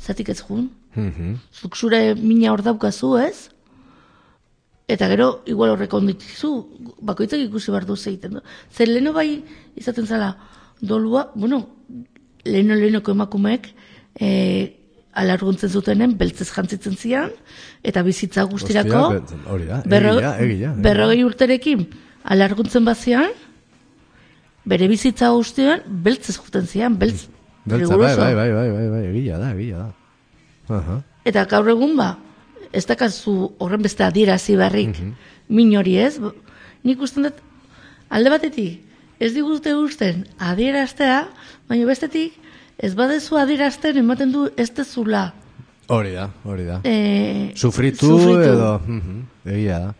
[0.00, 0.68] zatik ez jun.
[0.94, 1.36] Mm -hmm.
[1.52, 3.50] Zuk zure mina hor daukazu, ez?
[4.88, 6.50] Eta gero, igual horrek onditizu,
[7.00, 8.40] bakoitzak ikusi behar duz egiten du.
[8.72, 9.44] Zer leheno bai,
[9.76, 10.36] izaten zala,
[10.80, 11.68] dolua, bueno,
[12.44, 13.68] leheno lehenoko emakumeek,
[14.20, 14.28] e,
[15.12, 17.30] alarguntzen zutenen, beltzez jantzitzen zian,
[17.82, 19.22] eta bizitza guztirako,
[19.86, 21.88] berrogei urterekin,
[22.24, 23.30] alarguntzen bazian,
[24.68, 27.28] bere bizitza guztian, beltzez juten zian, beltz,
[27.64, 29.92] beltza, bai, bai, bai, bai, bai, bai, egila da, egila da.
[30.68, 31.02] Uh -huh.
[31.24, 32.16] Eta gaur egun ba,
[32.72, 35.14] ez dakazu horren beste adierazi barrik mm -hmm.
[35.48, 36.20] min hori ez.
[36.84, 37.34] Nik usten dut,
[38.08, 38.80] alde batetik,
[39.18, 41.28] ez digute usten adieraztea,
[41.68, 42.32] baina bestetik,
[42.78, 45.32] ez badezu adierazten ematen du ez dezula.
[45.88, 46.80] Hori da, hori da.
[46.84, 49.94] E, sufritu, edo, mm egia da.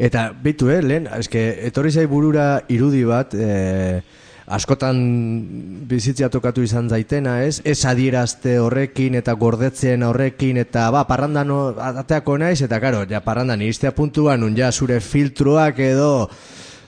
[0.00, 4.00] Eta, bitu, eh, lehen, eske, etorri zai burura irudi bat, eh,
[4.50, 4.96] askotan
[5.88, 7.60] bizitzia tokatu izan zaitena, ez?
[7.64, 11.52] Ez adierazte horrekin eta gordetzen horrekin eta ba, parrandan
[12.02, 16.28] ateako naiz eta karo, ja parrandan iristea puntuan un ja zure filtroak edo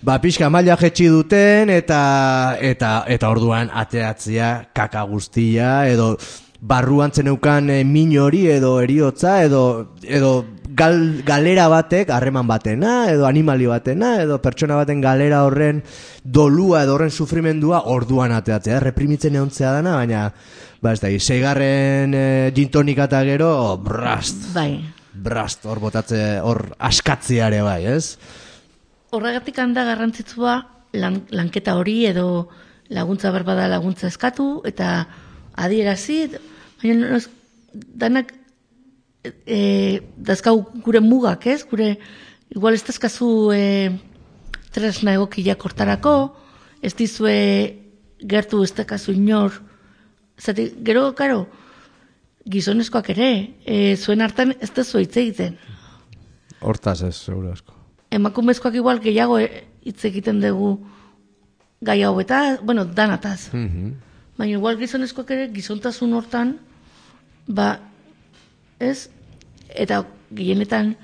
[0.03, 6.17] ba, pixka maila jetxi duten eta eta eta orduan ateatzea kaka guztia edo
[6.63, 10.45] barruan zeneukan e, min hori edo eriotza edo edo
[10.77, 15.83] gal, galera batek, harreman batena, edo animali batena, edo pertsona baten galera horren
[16.25, 20.27] dolua edo horren sufrimendua orduan ateatzea, reprimitzen eontzea dana, baina,
[20.83, 22.25] ba ez da, seigarren e,
[22.57, 24.81] gintonika eta gero, brast, bai.
[25.13, 28.19] brast, hor botatze, hor askatziare bai, ez?
[29.13, 30.59] Horregatik handa garrantzitsua
[30.99, 32.49] lan, lanketa hori edo
[32.93, 35.07] laguntza berbada laguntza eskatu eta
[35.61, 36.25] adierazi,
[36.81, 37.21] baina
[37.73, 38.33] danak
[39.25, 41.63] e, dazkau gure mugak, ez?
[41.69, 41.97] Gure,
[42.51, 43.65] igual ez dazkazu e,
[44.73, 46.35] tresna egokia kortarako,
[46.83, 47.37] ez dizue
[48.23, 49.61] gertu ez dakazu inor,
[50.39, 51.47] zati, gero, karo,
[52.49, 53.31] gizonezkoak ere,
[53.65, 55.59] e, zuen hartan ez da hitz egiten.
[56.61, 57.75] Hortaz ez, seguro asko.
[58.11, 60.77] Emakumezkoak igual gehiago e, hitz egiten dugu
[61.83, 63.53] gai hau eta, bueno, danataz.
[63.53, 66.55] Mm Baina igual gizonezkoak ere, gizontasun hortan,
[67.47, 67.92] ba,
[68.83, 69.09] ez?
[69.73, 70.03] Eta
[70.35, 70.97] gehienetan,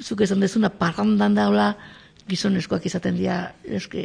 [0.00, 1.72] zuk esan dezuna, parrandan daula,
[2.30, 4.02] gizoneskoak izaten dira, eske,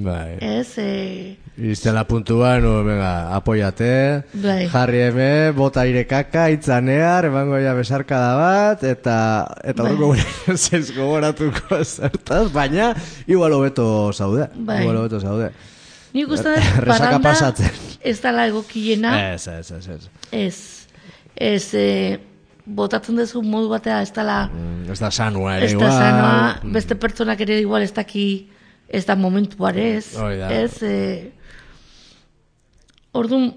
[0.00, 0.38] bai.
[0.40, 1.36] ez, e...
[1.72, 3.90] Iztela puntua, no, venga, apoiate,
[4.40, 4.58] bai.
[4.72, 9.18] jarri eme, bota irekaka, itzanear, emango ja besarkada bat, eta
[9.64, 9.94] eta bai.
[10.00, 10.24] gure
[10.64, 12.92] zeiz gogoratuko zertaz, baina,
[13.26, 14.82] igual hobeto zaude, bai.
[14.84, 15.52] igual hobeto zaude.
[16.16, 17.34] Nik uste dut, paranda,
[18.00, 19.12] ez dala egokiena.
[19.34, 20.08] Ez, ez, ez, ez.
[20.32, 20.85] Ez,
[21.36, 22.18] ez, e,
[22.66, 24.46] botatzen duzu modu batea, ez dala...
[24.48, 26.72] Mm, ez da sanua ere, ez da sanua, mm.
[26.74, 28.26] beste pertsonak ere igual ez daki,
[28.88, 31.32] ez da momentu ez, ez, e,
[33.12, 33.52] orduan,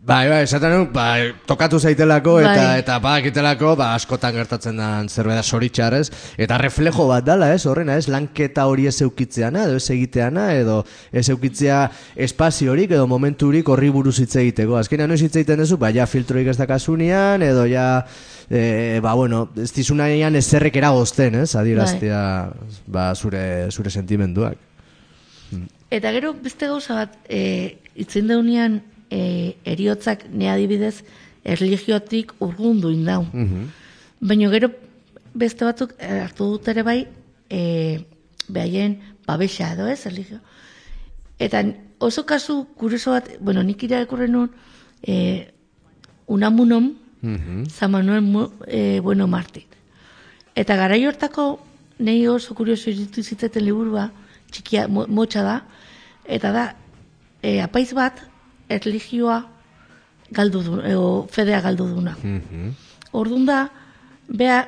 [0.00, 2.78] Bai, bai, esaten bai, tokatu zaitelako eta bai.
[2.80, 6.06] eta bakitelako, ba, askotan gertatzen da zerbait soritxarrez
[6.40, 7.66] eta reflejo bat dala, ez?
[7.68, 8.06] Horrena, ez?
[8.08, 10.78] Lanketa hori ez eukitzeana edo ez egiteana edo
[11.12, 11.82] ez eukitzea
[12.16, 14.78] espaziorik edo momenturik horri buruz hitz egiteko.
[14.80, 18.06] Azkenean noiz hitz egiten duzu, ba ja filtroik ez dakasunian edo ja
[18.48, 21.52] e, ba bueno, ez dizunaian ezerrek eragozten, ez?
[21.60, 22.70] Adieraztea bai.
[22.86, 24.56] ba, zure, zure sentimenduak.
[25.90, 31.02] Eta gero beste gauza bat, eh, itzen daunean e, eriotzak ne adibidez
[31.44, 33.24] erligiotik urgundu indau.
[33.32, 33.68] Mm
[34.20, 34.68] Baina gero
[35.34, 37.06] beste batzuk e, hartu dut ere bai
[37.48, 38.00] e,
[38.48, 40.38] behaien babesa edo ez erligio.
[41.38, 41.64] Eta
[41.98, 44.50] oso kasu kurioso bat, bueno, nik irakurren nun
[45.02, 45.48] e,
[46.26, 48.50] unamunom mm -hmm.
[48.66, 49.64] e, bueno martin.
[50.54, 51.60] Eta gara hortako
[51.98, 54.10] nahi oso kurioso iritu zitzeten liburua,
[54.50, 55.62] txikia, motxa da,
[56.24, 56.76] eta da,
[57.42, 58.29] e, apaiz bat,
[58.70, 59.40] erligioa
[60.30, 62.16] galdu du, edo fedea galdu duna.
[62.22, 62.72] Mm -hmm.
[63.12, 63.68] Orduan da,
[64.28, 64.66] bea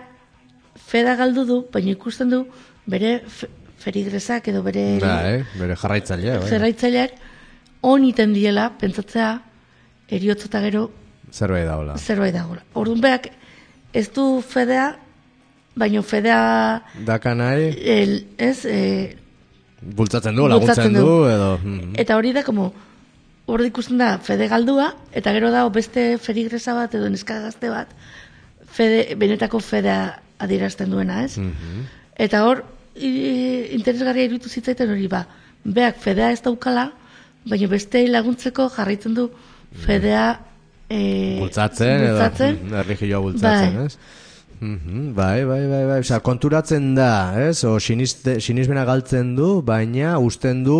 [0.77, 2.47] fedea galdu du, baina ikusten du
[2.87, 3.21] bere
[3.79, 4.99] ferigresak edo bere...
[5.03, 5.45] Da, eh?
[5.59, 6.41] bere jarraitzailea.
[6.41, 6.51] Bai.
[6.51, 7.12] Jarraitzaileak
[7.83, 9.31] on iten diela, pentsatzea,
[10.09, 10.91] eriotza gero...
[11.33, 11.97] Zerbait dagoela.
[11.97, 12.62] Zerbait dagoela.
[12.75, 13.31] Orduan beak,
[13.93, 14.97] ez du fedea,
[15.75, 16.83] baina fedea...
[17.07, 17.73] Daka nahi?
[17.97, 18.65] El, ez...
[18.67, 19.17] E,
[19.83, 21.59] bultzatzen du, laguntzen du, edo...
[21.65, 22.73] Mm Eta hori da, como
[23.46, 27.90] hor ikusten da fede galdua, eta gero da beste ferigresa bat edo neska gazte bat,
[28.72, 31.38] fede, benetako fedea adierazten duena, ez?
[31.38, 31.90] Mm
[32.22, 32.59] Eta hor,
[32.94, 35.22] interesgarria irutu zitzaiten hori ba,
[35.64, 36.90] beak fedea ez daukala,
[37.48, 39.24] baina beste laguntzeko jarraitzen du
[39.87, 40.26] fedea
[40.92, 43.87] e, bultzatzen, bultzatzen, edo, erligioa bultzatzen, bai.
[43.87, 44.21] ez?
[44.62, 45.98] Mm bai, bai, bai, bai.
[46.01, 47.64] Osa, konturatzen da, ez?
[47.66, 50.77] O, sinismena galtzen du, baina usten du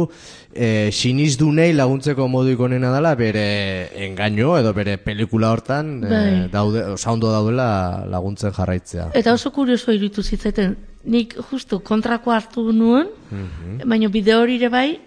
[0.55, 6.49] e, sinizdu laguntzeko modu ikonena dela bere engaino edo bere pelikula hortan e, bai.
[6.53, 9.11] daude, oza, ondo daudela laguntzen jarraitzea.
[9.15, 14.69] Eta oso kurioso irutu zitzaten, nik justu kontrako hartu nuen, mm baina bideo hori ere
[14.69, 15.01] bai,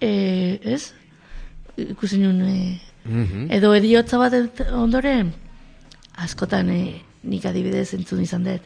[0.00, 0.92] e, ez?
[1.76, 2.78] Ikusi nuen, e,
[3.10, 5.32] mm edo ediotza bat ondoren,
[6.22, 8.64] askotan, e, nik adibidez entzun izan dut,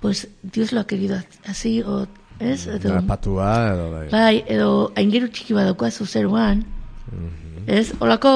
[0.00, 2.06] pues Dios lo ha querido así, o
[2.38, 2.66] ez?
[2.66, 4.08] Edo, Rapatua, edo bai.
[4.10, 6.64] Bai, edo aingeru txiki badauko azu zeruan,
[7.12, 7.90] mm ez?
[8.00, 8.30] Olako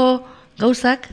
[0.61, 1.07] gauzak,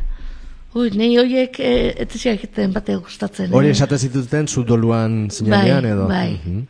[0.75, 3.53] ui, nahi horiek e, eh, etziak egiten bate gustatzen.
[3.55, 3.75] Hori eh?
[3.77, 6.07] esate zituzten zudoluan zinarian, bai, edo?
[6.09, 6.65] Bai, mm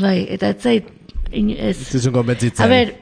[0.00, 0.88] bai, eta ez zait,
[1.30, 1.76] ez...
[1.92, 2.64] Zizun konbentzitzen.
[2.64, 2.94] A ber,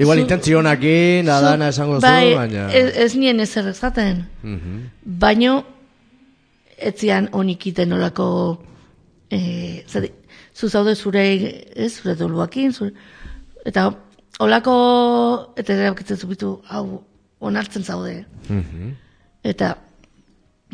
[0.00, 2.68] Igual intentzionakin, adana esango zu, bai, baina...
[2.72, 4.22] Ez, ez nien ez errezaten.
[4.42, 4.84] Mm -hmm.
[5.24, 5.56] Baina,
[6.80, 8.30] etzian honikiten olako...
[9.30, 9.84] Eh,
[10.60, 11.22] zu zaude zure,
[11.74, 12.92] ez, zure doluakin, zure,
[13.64, 13.86] eta
[14.42, 14.74] olako,
[15.60, 17.02] eta erabakitzen zubitu, hau,
[17.40, 18.24] onartzen zaude.
[18.48, 18.98] Mm
[19.40, 19.70] Eta,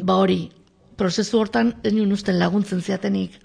[0.03, 0.49] ba hori,
[0.99, 3.37] prozesu hortan, ez nien usten laguntzen ziatenik,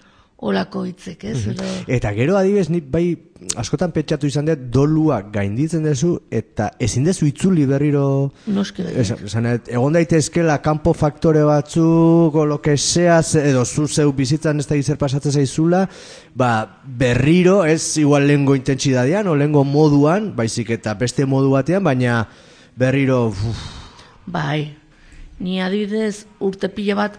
[0.42, 1.46] olako hitzek, ez?
[1.46, 3.14] Mm Eta gero adibez, ni bai
[3.58, 9.04] askotan petxatu izan dut dolua gainditzen dezu eta ezin dezu itzuli berriro Noski bai.
[9.66, 14.96] egon daitezkela kanpo faktore batzuk o lo que edo zu zeu bizitzan ez da izer
[14.98, 15.88] pasatzen zaizula,
[16.34, 22.28] ba berriro ez igual lengo intentsidadean o lengo moduan, baizik eta beste modu batean, baina
[22.76, 23.38] berriro uf.
[24.26, 24.76] bai.
[25.40, 27.18] Ni adibidez urte pila bat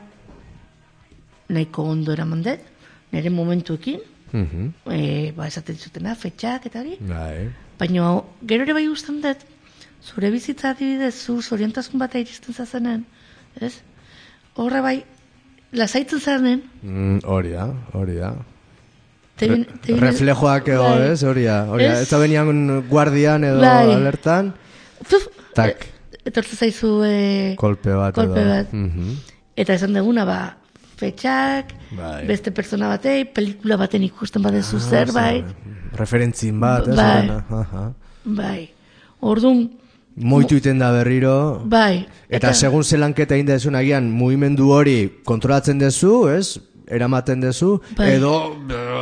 [1.49, 2.72] nahiko ondo eramandet
[3.13, 3.99] nire momentuekin,
[4.33, 4.93] mm -hmm.
[4.93, 6.97] e, ba, esaten zutena, fetxak eta hori.
[6.99, 7.49] Bai.
[7.79, 9.45] Baina, gero ere bai guztan dut,
[10.03, 13.05] zure bizitza adibidez, zu zorientazun bat iristen zazenen,
[13.61, 13.75] ez?
[14.55, 14.97] Horre bai,
[15.73, 16.63] lasaitzen zaren.
[16.81, 18.33] Mm, hori da, hori da.
[19.37, 19.47] Te
[19.97, 21.11] Reflejoak ego, bai.
[21.11, 21.23] ez?
[21.23, 22.01] Hori da, hori da.
[22.01, 23.93] Ez da benian guardian edo bai.
[23.95, 24.53] alertan.
[25.03, 25.27] Fuf,
[25.57, 25.87] tak.
[26.11, 26.91] E, etortze zaizu...
[27.07, 28.13] E, kolpe bat.
[28.15, 28.49] Kolpe edo.
[28.49, 28.73] bat.
[28.73, 29.15] Mm -hmm.
[29.55, 30.57] Eta esan deguna, ba,
[31.03, 32.23] fetxak, bai.
[32.29, 35.53] beste persona batei, pelikula baten ikusten badezu ah, zerbait.
[35.99, 36.97] Referentzin bat, ez?
[36.97, 37.93] Bai.
[38.41, 38.59] bai.
[39.21, 39.65] Orduan,
[40.13, 41.63] Moitu iten da berriro.
[41.65, 42.03] Bai.
[42.27, 46.59] Eta, eta segun zelanketa inda esun agian, mugimendu hori kontrolatzen dezu, ez?
[46.93, 48.09] eramaten dezu, bai.
[48.17, 48.33] edo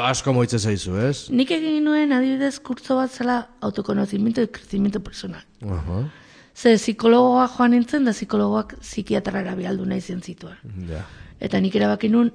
[0.06, 1.16] asko moitze zaizu, ez?
[1.34, 5.44] Nik egin nuen adibidez kurtzo bat zela autokonozimiento y crecimiento personal.
[5.62, 6.10] Uh -huh.
[6.56, 10.58] Ze psikologoa joan nintzen, da psikologoak psikiatrara bialdu nahi zen zituen.
[10.90, 11.06] Ja.
[11.42, 12.30] Eta nik erabaki nun,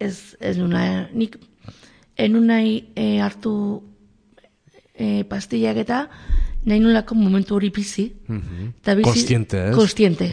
[0.00, 1.36] ez, ez nuna, nik
[2.16, 3.52] enun nahi e, hartu
[4.94, 6.06] e, pastillak eta
[6.66, 8.12] nahi nulako momentu hori bizi.
[8.28, 9.02] Mm -hmm.
[9.02, 9.74] Kostiente, ez?
[9.74, 10.30] Kostiente.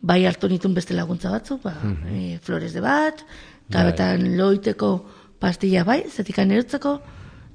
[0.00, 3.24] Bai hartu nitun beste laguntza batzu, ba, mm flores de bat,
[3.68, 4.36] gabetan bai.
[4.36, 5.06] loiteko
[5.38, 7.00] pastilla bai, zetik anerutzeko,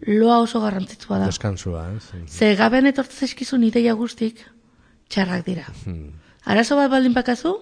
[0.08, 1.26] loa oso garrantzitsua da.
[1.26, 2.04] Deskantzua, ez?
[2.28, 4.46] Ze gaben etortzez eskizun ideia guztik,
[5.10, 5.66] txarrak dira.
[5.86, 6.12] Hmm.
[6.46, 7.56] Arazo bat baldin bakazu,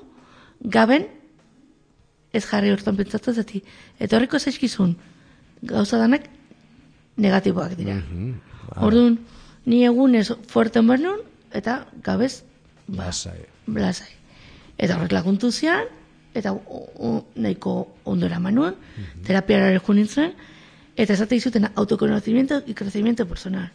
[0.60, 1.08] gaben,
[2.34, 3.64] ez jarri hortan pentsatu zati,
[4.00, 4.96] eta horriko zaizkizun,
[5.62, 6.28] gauza danak
[7.18, 8.00] negatiboak dira.
[8.02, 8.34] Mm
[8.82, 9.20] Orduan,
[9.66, 11.20] ni egunez fuerten behar
[11.54, 12.44] eta gabez,
[12.88, 13.46] ba, blasai.
[13.68, 14.14] blasai.
[14.78, 15.86] Eta horrek laguntu zian,
[16.34, 19.26] eta o, nahiko ondo eraman nuen, mm -hmm.
[19.28, 20.34] terapiara nintzen,
[20.96, 23.72] eta esate izuten autokonocimiento y crecimiento personal.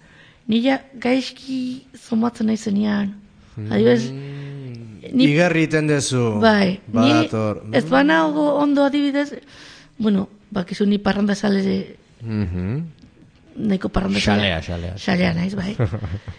[0.47, 3.15] Nila gaizki zomatzen nahi zenian,
[3.57, 3.73] mm -hmm.
[5.13, 6.39] Ni, Igerri iten dezu.
[6.41, 7.11] Bai, ni,
[7.73, 9.33] ez bana ondo adibidez,
[9.99, 12.99] bueno, bakizu ni parranda sale mm -hmm
[13.59, 14.95] neko parranda xalea, xalea.
[14.97, 15.75] Xalea naiz, bai.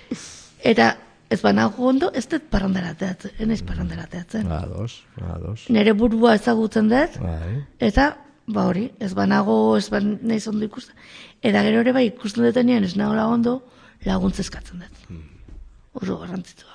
[0.71, 0.95] Eta
[1.29, 4.47] ez banago ondo, ez dut parrandara teatzen, enaiz parrandara teatzen.
[4.51, 5.67] Ados, ados.
[5.69, 7.59] Nere burua ezagutzen dut, bai.
[7.77, 8.09] eta
[8.49, 10.97] ba hori, ez banago, ez ban naiz ondo ikusten.
[11.45, 13.59] Eta gero ere bai ikusten detenean ez nagola ondo,
[14.07, 15.05] laguntzeskatzen dut.
[15.07, 15.27] Hmm.
[16.01, 16.68] Oso garrantzitua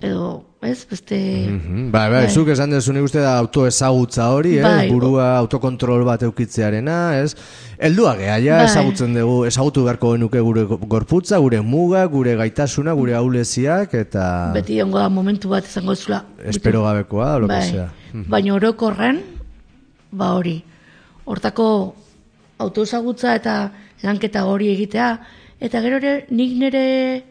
[0.00, 1.16] edo, ez, beste...
[1.48, 1.90] Mm -hmm.
[1.90, 4.88] Bai, bai, bai, zuk esan dezu nik uste da autoezagutza hori, bai.
[4.88, 7.36] burua autokontrol bat eukitzearena, ez?
[7.78, 8.64] Eldua geha, ja, bai.
[8.64, 14.52] ezagutzen dugu, ezagutu beharko genuke gure gorputza, gure muga, gure gaitasuna, gure auleziak, eta...
[14.54, 16.24] Beti ongo da momentu bat izango zula.
[16.44, 17.70] Espero gabekoa, lo bai.
[17.70, 18.24] que mhm.
[18.28, 19.20] Baina orokorren,
[20.10, 20.62] ba hori,
[21.24, 21.94] hortako
[22.58, 23.72] autoezagutza eta
[24.02, 25.20] lanketa hori egitea,
[25.60, 25.98] eta gero
[26.30, 27.24] nik nire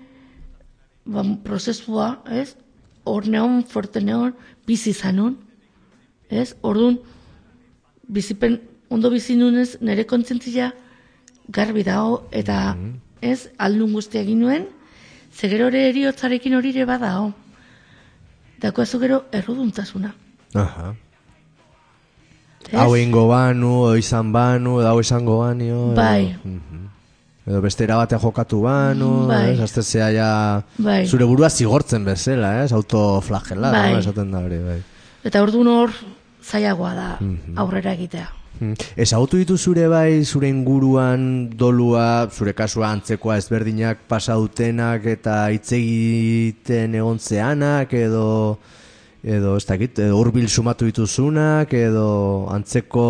[1.10, 2.56] ba, prozesua, ez?
[3.04, 4.36] Hor neon, forte neon,
[4.68, 5.38] bizi zanun,
[6.30, 6.54] ez?
[6.62, 7.00] Orduan,
[8.08, 10.72] bizipen, ondo bizi nunez, nire kontzentzia
[11.50, 12.96] garbi dago, eta, mm -hmm.
[13.22, 14.68] ez, aldun guzti egin nuen,
[15.34, 17.34] zegero hori eriotzarekin hori ere badao.
[18.60, 20.14] Dako gero erruduntzasuna.
[20.54, 20.96] Aha.
[22.74, 25.94] Hau ingo banu, oizan banu, hau izango banio.
[25.96, 26.36] Bai.
[26.44, 26.99] Mhm
[27.50, 29.58] edo beste erabatea jokatu banu, bai.
[29.58, 30.32] ez, zea ja,
[30.78, 31.02] bai.
[31.08, 33.94] zure burua zigortzen bezala, ez, autoflagela, bai.
[33.98, 34.82] esaten da hori, bai.
[35.26, 35.96] Eta ordu hor
[36.46, 37.58] zaiagoa da mhm.
[37.58, 38.28] aurrera egitea.
[38.60, 45.48] Mm Ez autu ditu zure bai, zure inguruan dolua, zure kasua antzekoa ezberdinak pasautenak eta
[45.54, 48.58] hitz egiten egon zeanak edo
[49.24, 53.06] edo ez dakit, edo urbil sumatu dituzunak edo antzeko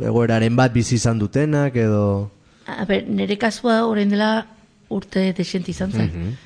[0.00, 2.30] egoeraren bat bizi izan dutenak edo...
[2.66, 4.46] A ber, nire kasua horrein dela
[4.92, 6.06] urte desent izan zen.
[6.06, 6.36] Mm -hmm.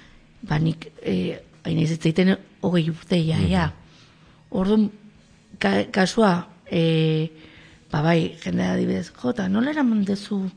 [0.49, 3.73] Ba, nik, e, hain ez zaiten hogei urte, ja, mm -hmm.
[4.51, 4.91] Orduan,
[5.59, 7.31] ka, kasua, e,
[7.93, 10.51] ba, bai, jendea adibidez, jota, nola eraman dezu...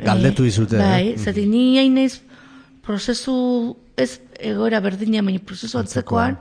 [0.00, 1.18] E, Galdetu izute, bai, eh?
[1.18, 2.20] Zati, ni hain ez
[2.82, 6.36] prozesu, ez egoera berdina, baina prozesu atzekoan,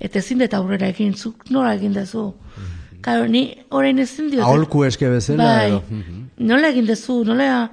[0.00, 2.34] eta ezin dut aurrera egin, zuk nola egin dezu.
[2.56, 4.46] Mm Karo, ni orain ezin diote.
[4.46, 5.44] Aholku eske bezala.
[5.44, 5.82] Bai, edo.
[5.90, 6.20] Mhm.
[6.50, 7.68] nola egin dezu, nola...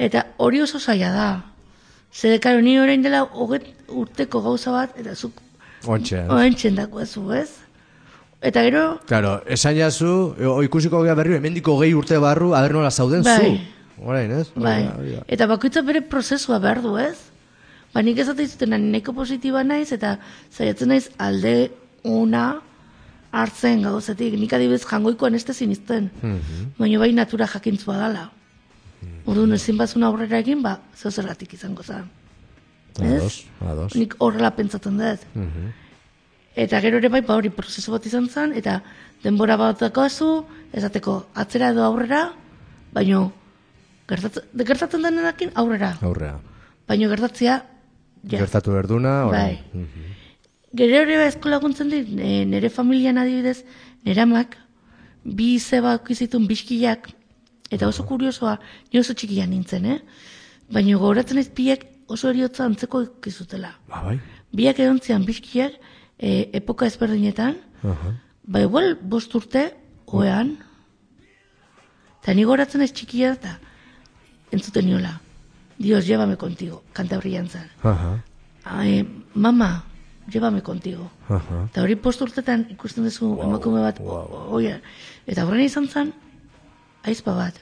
[0.00, 1.30] Eta hori oso zaila da.
[2.10, 5.42] Zer, karo, ni orain dela hoget urteko gauza bat, eta zuk...
[5.86, 6.74] Oentxen.
[6.76, 7.50] dako ez, ez?
[8.40, 8.84] Eta gero...
[9.06, 10.34] Claro, esan jazu,
[10.64, 13.36] ikusiko gea berri, emendiko gehi urte barru, aber nola zauden bai.
[13.36, 14.06] zu.
[14.08, 14.48] Orain, ez?
[14.56, 14.88] Bai.
[15.28, 17.18] Eta bakoitza bere prozesua behar du, ez?
[17.92, 20.16] Ba, nik ezate izuten neko positiba naiz, eta
[20.50, 21.70] zaiatzen naiz alde
[22.08, 22.62] una
[23.30, 24.34] hartzen gauzetik.
[24.40, 26.10] Nik adibez jangoikoan ez zinizten.
[26.22, 26.68] Mm -hmm.
[26.78, 28.30] Baina bai natura jakintzua dala.
[29.24, 32.08] Orduan ezin bazuna aurrera egin, ba, zergatik izango zen.
[32.98, 33.94] Ados, ados.
[33.94, 35.30] Nik horrela pentsatzen dut.
[35.34, 35.70] Mm
[36.60, 38.80] Eta gero ere bai, ba hori prozesu bat izan zen, eta
[39.22, 40.44] denbora bat azu,
[40.74, 42.32] ezateko atzera edo aurrera,
[42.92, 43.20] baino
[44.08, 45.92] gertatzen, gertatzen denenakin aurrera.
[46.02, 46.40] Aurrera.
[46.88, 47.54] Baino gertatzea,
[48.24, 48.38] ja.
[48.42, 49.60] Gertatu berduna, bai.
[49.72, 50.08] Mm
[50.74, 53.64] Gero ere bai eskola guntzen dit, nire familian adibidez,
[54.06, 54.58] nire amak,
[55.24, 57.08] bi zebak izitun biskiak,
[57.70, 58.58] Eta oso kuriosoa,
[58.92, 59.98] ni oso txikia nintzen, eh?
[60.70, 63.72] Baina gogoratzen ez biak oso eriotza antzeko ikizutela.
[63.88, 64.18] Ba, bai.
[64.56, 65.76] Biak egon zian bizkiak
[66.18, 68.14] e, epoka ezberdinetan, uh -huh.
[68.44, 69.74] ba igual bost urte,
[70.06, 70.56] oean,
[72.20, 73.58] eta ni gogoratzen ez txikia eta
[74.50, 75.20] entzuten niola.
[75.78, 77.70] Dios, llévame contigo, kanta horri jantzan.
[77.82, 79.06] Uh -huh.
[79.34, 79.84] mama,
[80.30, 81.10] llévame contigo.
[81.70, 84.80] Eta hori post urtetan ikusten duzu emakume bat, oia,
[85.26, 86.12] eta horren izan zen,
[87.06, 87.60] aizpa bat.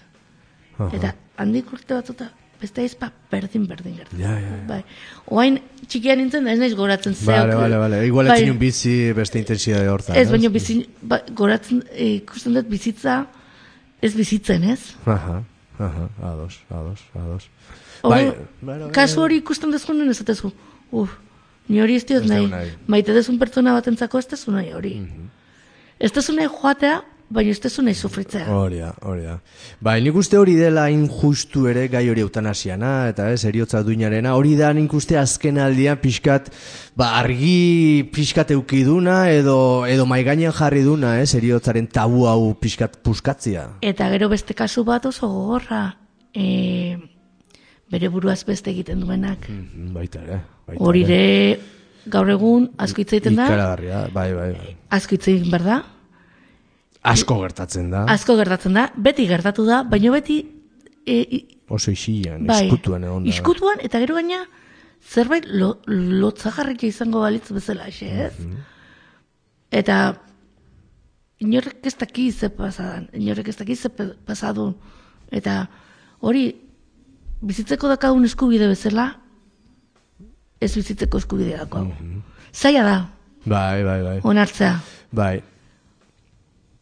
[0.94, 2.28] Eta handik urte batuta,
[2.60, 4.20] beste aizpa berdin, berdin, berdin.
[4.22, 4.80] Ja, ja, Bai.
[5.30, 7.30] Oain txikia nintzen da, ez naiz goratzen zeok.
[7.30, 8.00] Vale, vale, vale.
[8.06, 8.38] Igual Bai.
[8.40, 10.18] etxinun bizi beste intensidade hortan.
[10.18, 13.20] Ez, baina bizi, ba, goratzen, eh, ikusten dut bizitza,
[14.02, 14.80] ez bizitzen, ez?
[15.06, 15.42] Aha,
[15.78, 17.48] aha, ados, ados, ados.
[18.02, 18.24] Bai,
[18.60, 20.52] bai, bai, kasu hori ikusten dezunen ez atezu.
[20.90, 21.14] Uf,
[21.68, 22.46] ni hori ez diot nahi.
[22.50, 22.74] nahi.
[22.86, 24.94] Maite dezun pertsona batentzako ez dezu nahi hori.
[25.98, 27.00] Ez dezu nahi joatea,
[27.30, 28.46] baina ez dezu nahi sufritzea.
[28.54, 29.34] Hori da, hori da.
[29.84, 34.54] Bai, nik uste hori dela injustu ere gai hori eutanasiana, eta ez, eriotza duinarena, hori
[34.56, 36.48] da nik uste azken aldian pixkat,
[36.96, 43.66] ba, argi pixkat eukiduna, edo, edo maiganean jarri duna, ez, eriotzaren tabu hau pixkat puskatzia.
[43.84, 45.82] Eta gero beste kasu bat oso gogorra,
[46.32, 46.96] e,
[47.92, 49.44] bere buruaz beste egiten duenak.
[49.48, 51.60] Mhm, Baita ere, baita Hori ere,
[52.08, 54.74] gaur egun, asko egiten da, Ikaragarria, bai, bai, bai.
[54.96, 55.78] asko hitz egin behar da,
[57.02, 60.40] Asko gertatzen da, asko gertatzen da, beti gertatu da, baina beti
[61.06, 63.30] e, oso isian, bai, eskutuan egon da.
[63.30, 64.40] Iskutuan, eta gero gaina,
[65.14, 68.32] zerbait lo, lotzagarrikia izango balitz bezala, xe, ez?
[68.40, 68.56] Mhm.
[69.78, 69.98] Eta
[71.44, 73.88] inorrek ez daki ze pasadan, inorrek ez daki ze
[74.26, 74.74] pasadun.
[75.30, 75.68] Eta
[76.20, 76.48] hori,
[77.40, 79.12] bizitzeko dakagun eskubide bezala,
[80.60, 81.84] ez bizitzeko eskubidea dako.
[81.84, 82.18] Mhm.
[82.52, 82.96] Zaila da,
[83.44, 84.16] Bai, bai, bai.
[84.24, 84.80] onartzea.
[85.12, 85.42] Bai,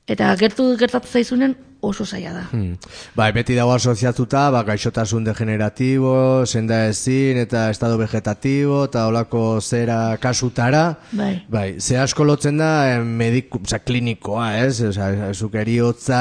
[0.07, 2.43] Eta gertu gertatzen zaizunen oso zaila da.
[2.53, 2.77] Hmm.
[3.19, 6.13] Bai, beti dago asoziatuta, ba, gaixotasun degeneratibo,
[6.47, 10.85] senda ezin, eta estado vegetatibo, eta olako zera kasutara.
[11.11, 11.33] Bai.
[11.51, 14.81] Bai, ze asko lotzen da eh, mediku, oza, klinikoa, ez?
[14.93, 16.21] Oza, zuk eriotza,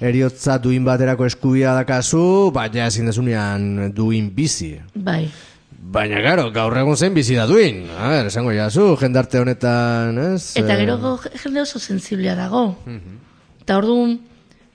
[0.00, 4.74] eriotza duin baterako eskubia dakazu, baina ezin desunean duin bizi.
[4.94, 5.24] Bai.
[5.82, 7.88] Baina, garo, gaur egun zen bizi da duin.
[7.98, 10.52] A ber, esango jazu, jendarte honetan, ez?
[10.56, 12.76] Eta Eh, gero go- jende oso sensiblea dago.
[13.60, 14.20] Eta orduan,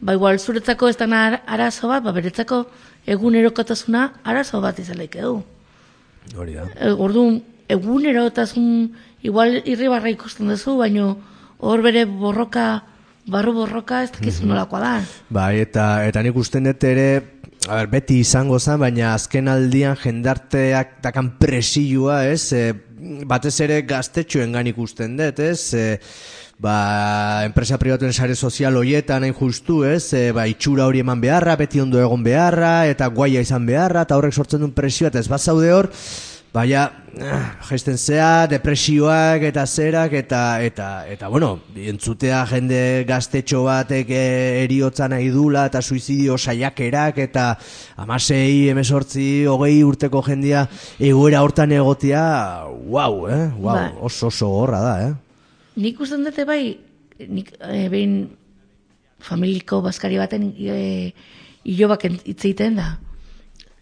[0.01, 2.67] ba igual zuretzako ez dana ar- arazo bat, ba beretzako
[3.05, 5.43] egunerokotasuna arazo bat izan du.
[6.35, 6.65] Hori da.
[6.75, 8.91] E, orduan, egunerotasun
[9.23, 11.17] igual irribarra ikusten duzu, baino
[11.59, 12.83] hor bere borroka,
[13.25, 15.01] barru borroka ez dakizu nolakoa da.
[15.29, 19.97] Bai, eta, eta nik usten dut ere, a ber, beti izango zen, baina azken aldian
[19.99, 22.53] jendarteak dakan presioa, ez?
[22.53, 22.73] E,
[23.27, 25.73] batez ere gaztetxoen gan ikusten dut, ez?
[25.73, 25.97] E,
[26.61, 26.77] ba,
[27.45, 30.13] enpresa pribatuen sare sozial hoietan hain justu, ez?
[30.13, 34.17] E, ba, itxura hori eman beharra, beti ondo egon beharra, eta guaia izan beharra, eta
[34.17, 35.91] horrek sortzen duen presioa, eta ez bazaude hor,
[36.57, 36.87] Baina,
[37.21, 44.63] ah, jaisten zea, depresioak eta zerak, eta, eta, eta, bueno, entzutea jende gaztetxo batek eh,
[44.63, 47.43] eriotza nahi dula, eta suizidio saiakerak, eta
[48.01, 50.63] amasei, emesortzi, hogei urteko jendia
[50.97, 52.23] egoera hortan egotia,
[52.65, 53.43] wow, eh?
[53.53, 53.85] Wow, Bai.
[54.09, 55.13] oso oso gorra da, eh?
[55.77, 56.73] Nik usten dute bai,
[57.21, 58.17] nik e, behin
[59.21, 61.13] familiko baskari baten e,
[61.69, 62.95] ilobak ent- hitz egiten da.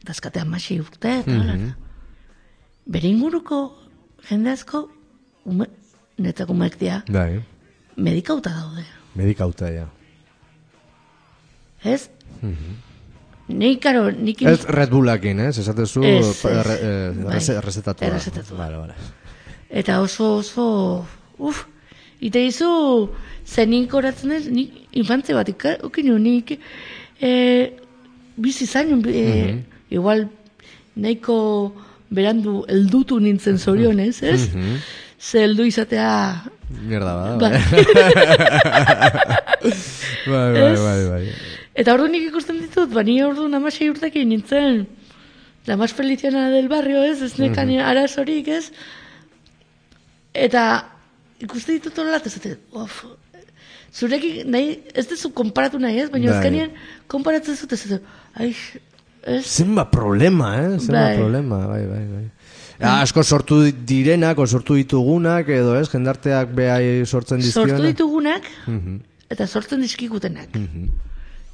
[0.06, 1.74] Dazkate amasei urte, eta mm
[2.86, 3.60] Bere inguruko
[4.30, 4.86] jende asko,
[5.50, 5.68] ume,
[6.22, 7.40] netzako umeek dira, Bai,
[7.98, 8.84] medikauta daude.
[9.16, 9.88] medikauta, ja.
[11.84, 12.10] Ez?
[13.48, 14.42] Nei, karo, nik...
[14.42, 15.58] Ez Red Bullakin, ez?
[15.62, 16.46] Esatezu, Ez, ez.
[16.50, 17.40] erre- eh, Bai.
[18.58, 18.94] Vale, vale.
[19.70, 21.06] Eta oso, oso,
[21.38, 21.66] uf,
[22.22, 23.10] ite izu,
[23.46, 25.50] zen nik horatzen ez, nik infantze bat
[25.84, 26.56] ukinu, nik
[27.22, 27.32] e,
[28.38, 30.28] bizi zainun, e, igual
[30.96, 31.74] nahiko
[32.10, 34.50] berandu eldutu nintzen zorionez, ez?
[35.20, 37.60] Ze heldu izatea, Mierda, bada.
[40.26, 40.54] Bai.
[40.54, 41.26] bai, bai, bai, bai.
[41.78, 44.86] Eta ordu nik ikusten ditut, ba, ni ordu namasei urtekin nintzen,
[45.68, 48.72] la más feliciana del barrio, ez, ez nekan arazorik, ez?
[50.34, 50.64] Eta
[51.44, 53.04] ikusten ditut horrela, eta zate, of,
[53.94, 56.10] zurekin, nahi, ez duzu konparatu nahi, ez?
[56.14, 56.38] Baina Bai.
[56.40, 56.74] azkenean,
[57.12, 58.02] konparatzen zute, zate,
[58.34, 58.54] ai,
[59.26, 59.46] ez?
[59.46, 60.80] Zenba problema, eh?
[60.80, 61.18] Zenba Bai.
[61.18, 62.24] problema, bai, bai, bai.
[62.80, 67.70] Ja, asko sortu direnak, o sortu ditugunak, edo ez, jendarteak behai sortzen dizkionak.
[67.78, 68.98] Sortu ditugunak, Mhm,
[69.32, 70.50] eta sortzen dizkigutenak.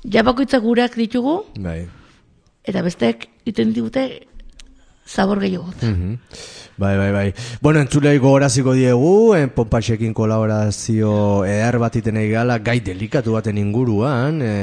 [0.03, 1.87] Ja bakoitzak gurak ditugu, Bai.
[2.65, 4.27] eta besteek iten digute
[5.07, 5.69] zabor gehiago.
[5.81, 6.17] Mhm.
[6.81, 7.33] Bai, bai, bai.
[7.61, 11.11] Bueno, entzulei gogoraziko diegu, en Pompaxekin kolaborazio
[11.45, 14.55] eder bat iten gala gai delikatu baten inguruan, e,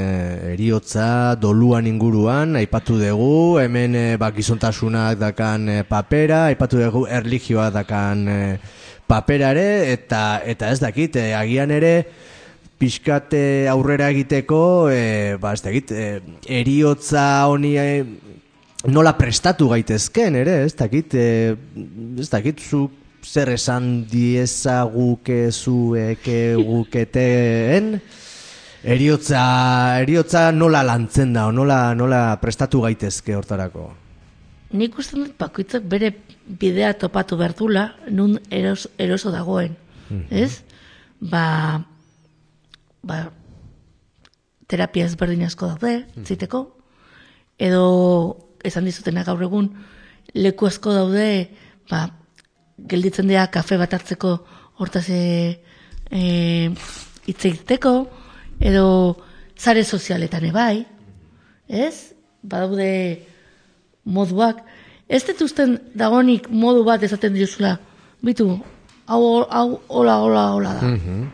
[0.57, 7.71] eriotza, doluan inguruan, aipatu dugu, hemen e, ba, gizontasunak dakan e, papera, aipatu dugu erligioa
[7.71, 8.41] dakan e,
[9.07, 11.93] paperare, eta, eta ez dakit, e, agian ere,
[12.83, 16.19] pixkat e, aurrera egiteko, e, ba, ez dakit, e,
[16.65, 17.87] eriotza honi e,
[18.87, 21.57] nola prestatu gaitezken ere, ez dakit, e,
[22.21, 22.87] ez dakit zu
[23.25, 27.99] zer esan diezaguke zueke guketeen
[28.83, 29.43] eriotza,
[30.01, 33.91] eriotza nola lantzen da, nola, nola prestatu gaitezke hortarako?
[34.79, 36.13] Nik uste dut bakoitzak bere
[36.47, 39.77] bidea topatu bertula, nun eros, eroso dagoen,
[40.09, 40.63] mm ez?
[41.19, 41.83] Ba,
[43.03, 43.23] ba,
[44.71, 46.69] terapia ezberdin asko daude, mm ziteko,
[47.59, 49.71] edo esan dizutena gaur egun,
[50.35, 51.49] leku asko daude,
[51.91, 52.09] ba,
[52.89, 54.39] gelditzen dira kafe bat hartzeko
[54.79, 55.59] hortaz e,
[56.11, 56.59] e,
[58.61, 59.17] edo
[59.59, 60.87] zare sozialetan ebai,
[61.69, 62.15] ez?
[62.43, 63.27] Badaude
[64.05, 64.63] moduak,
[65.09, 67.79] ez detuzten dagonik modu bat ezaten diozula,
[68.23, 68.61] bitu,
[69.09, 70.87] hau, hau, hola, hola, hola da.
[70.87, 71.27] Mm -hmm.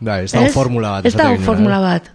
[0.00, 1.06] Da, ez da formula bat.
[1.06, 2.10] Ez da formula bat.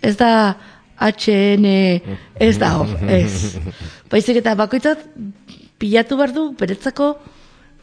[0.00, 0.56] Ez da
[1.00, 1.66] HN,
[2.48, 2.72] ez da,
[3.08, 3.56] ez.
[4.10, 5.04] Baizik eta bakoitzat,
[5.82, 7.14] pilatu behar du, beretzako,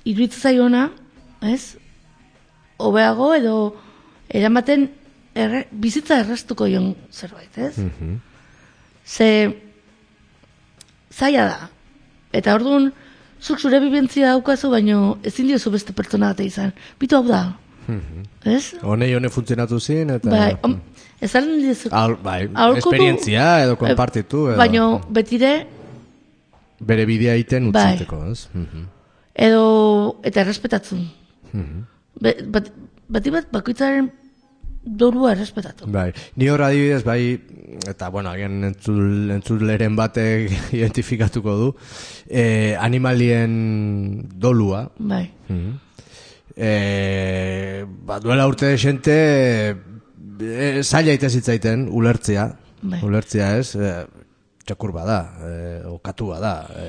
[0.06, 0.90] iruditzen zaiona,
[1.42, 1.76] ez?
[2.80, 3.56] Obeago edo
[4.30, 4.88] eramaten
[5.36, 7.78] erre, bizitza errastuko joan zerbait, ez?
[7.78, 8.20] Mm
[9.10, 9.26] Ze
[11.10, 11.70] zaila da.
[12.38, 12.92] Eta orduan,
[13.42, 16.76] zuk zure bibentzia daukazu, baino ezin diozu beste pertsona bat izan.
[17.02, 17.42] Bitu hau da.
[17.88, 18.76] Mm Ez?
[18.84, 20.30] Hone hone funtzionatu zin, eta...
[20.30, 20.76] Bai,
[21.20, 21.92] om, ez alen dizu...
[21.92, 22.48] Al, bai,
[22.80, 24.48] esperientzia edo konpartitu.
[24.54, 24.58] Edo.
[24.62, 25.54] Baino, betire...
[26.80, 28.32] Bere bidea iten utziteko, bai.
[28.32, 28.48] ez?
[28.54, 28.88] Mm
[29.40, 31.06] edo eta errespetatzen.
[31.54, 31.86] Mm
[32.20, 32.66] bat,
[33.08, 34.10] bati bat bakoitzaren
[34.84, 35.88] dorua errespetatu.
[35.92, 37.38] Bai, ni hor adibidez, bai,
[37.88, 41.70] eta bueno, agian entzul, entzuleren batek identifikatuko du,
[42.28, 43.54] eh, animalien
[44.36, 44.90] dolua.
[45.00, 45.28] Bai.
[45.48, 45.78] Mm
[46.60, 49.14] eh, ba, duela urte desente,
[50.40, 52.50] e, zaila ite zitzaiten, ulertzea.
[52.82, 53.02] Bai.
[53.04, 53.94] Ulertzea ez, e,
[54.66, 55.54] txakur bada, e,
[55.90, 56.88] okatu bada, e,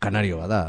[0.00, 0.62] kanario bada.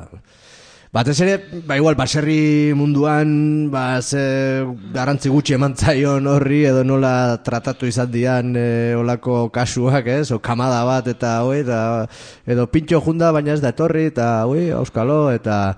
[0.95, 1.33] Batez ere,
[1.67, 4.63] ba igual, baserri munduan, ba, ze
[4.95, 10.31] garantzi gutxi emantzaion horri, edo nola tratatu izan dian e, olako kasuak, ez?
[10.31, 11.79] O kamada bat, eta, oi, eta,
[12.47, 15.75] edo pintxo junda, baina ez da etorri, eta, oi, auskalo, eta...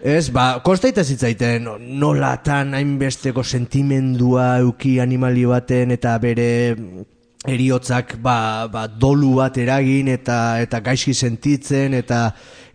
[0.00, 1.68] Ez, ba, konstaita zitzaiten
[2.00, 6.48] nolatan hainbesteko sentimendua euki animali baten eta bere
[7.46, 12.20] eriotzak ba, ba, dolu bat eragin eta eta gaizki sentitzen eta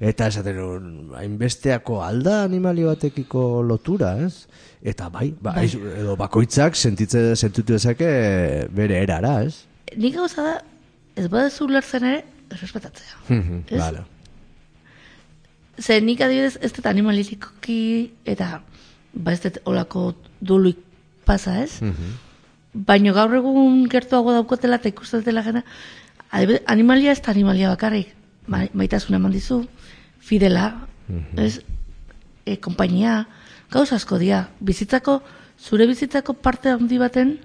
[0.02, 4.48] eta esaten hainbesteako alda animali batekiko lotura, ez?
[4.82, 5.68] Eta bai, ba, bai.
[6.02, 8.10] edo bakoitzak sentitze sentitu dezake
[8.74, 9.68] bere erara, ez?
[9.94, 10.56] Nik gauza da,
[11.20, 13.22] ez badezu lertzen ere, errespetatzea.
[13.28, 14.08] Mhm, vale.
[15.82, 18.62] Ze nik adibidez ez dut animalitikoki eta
[19.14, 20.78] ba ez dut olako duluik
[21.26, 21.82] pasa, ez?
[21.82, 22.20] Mm
[22.74, 25.64] baino gaur egun gertuago daukotela eta ikustatela jena,
[26.32, 28.14] animalia ez da animalia bakarrik,
[28.48, 29.66] maitasuna eman dizu,
[30.20, 31.60] fidela, mm ez,
[32.46, 33.26] e, kompainia,
[33.72, 35.20] gauz asko dia, bizitzako,
[35.60, 37.38] zure bizitzako parte handi baten,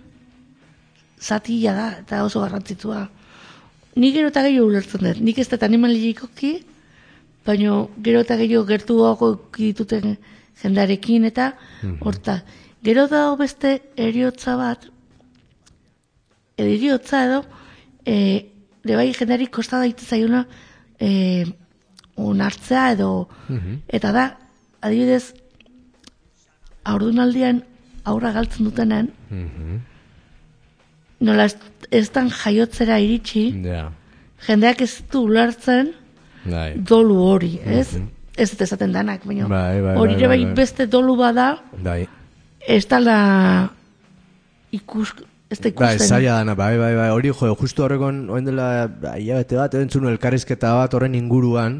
[1.20, 3.08] zatila da, eta oso garrantzitua.
[3.96, 6.60] Ni gero eta gehiago ulertzen dut, nik ez dut animalikoki,
[7.46, 10.16] baino gero eta gehiago gertuago dituten
[10.62, 12.42] jendarekin, eta mm horta,
[12.82, 14.88] gero da beste eriotza bat,
[16.56, 17.42] ediriotza edo,
[18.04, 18.16] e,
[18.86, 20.46] bai jendari kosta daite zaiuna
[21.00, 21.44] e,
[22.16, 23.82] onartzea edo, mhm.
[23.88, 24.28] eta da,
[24.80, 25.34] adibidez,
[26.86, 27.62] aurdunaldian
[28.04, 29.84] aurra galtzen dutenen, mm
[31.16, 31.46] nola
[31.96, 33.46] ez, dan jaiotzera iritsi,
[34.44, 35.94] jendeak ez du ulertzen
[36.50, 36.68] bai.
[36.76, 37.96] dolu hori, ez?
[37.96, 41.46] Mm Ez ez esaten danak, baina bai, bai, hori bai, bai, bai, beste dolu bada,
[41.80, 42.02] bai.
[42.60, 43.14] ez dala
[44.76, 45.14] ikus,
[45.48, 46.02] ez da ikusten.
[46.02, 48.66] Ba, zaila dana, bai, bai, bai, hori, jo, justu horrekon, oen dela,
[49.06, 51.78] bete bat, entzun elkarrizketa bat horren inguruan,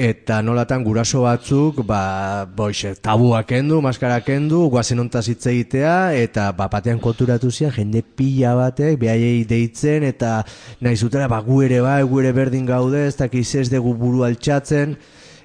[0.00, 6.46] eta nolatan guraso batzuk, ba, boixe, tabuak kendu, maskara kendu, guazen ontaz hitz egitea, eta
[6.56, 10.38] ba, batean konturatu zian, jende pila batek, behaiei deitzen, eta
[10.80, 14.24] nahi zutera, ba, gu ere bai, gu ere berdin gaude, ez dakiz ez dugu buru
[14.24, 14.96] altxatzen,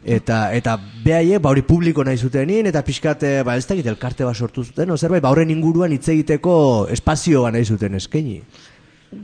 [0.05, 4.37] eta eta behaie ba hori publiko nahi zutenin eta pixkate ba ez dakit elkarte bat
[4.37, 8.43] sortu zuten o zerbait ba horren inguruan hitz egiteko espazioa nahi zuten eskaini.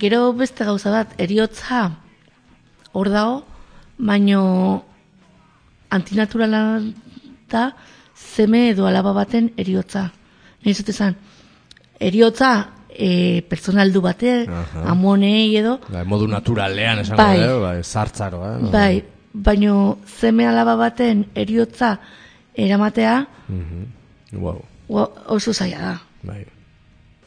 [0.01, 1.91] Gero beste gauza bat eriotza
[2.97, 3.43] hor dago
[3.99, 4.41] baino
[5.91, 6.61] antinaturala
[7.51, 7.63] da
[8.35, 10.03] zeme edo alaba baten eriotza
[10.63, 11.15] nahi zute zan
[11.99, 12.51] eriotza
[12.91, 14.31] e, personaldu bate,
[14.85, 15.77] amonei edo.
[15.89, 18.41] Bai, modu naturalean esango bai, bai, zartzaro.
[18.49, 18.71] Eh?
[18.73, 19.75] Bai, baino
[20.19, 21.97] zeme alaba baten eriotza
[22.55, 24.39] eramatea mm -hmm.
[24.41, 24.59] wow.
[25.27, 25.95] oso zaila da.
[26.23, 26.45] Bai.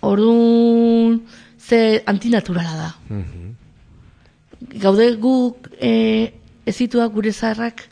[0.03, 1.23] Orduan
[1.59, 2.91] ze antinaturala da.
[3.11, 4.79] Mm -hmm.
[4.81, 6.33] Gaude guk e,
[6.67, 7.89] ezituak gure zaharrak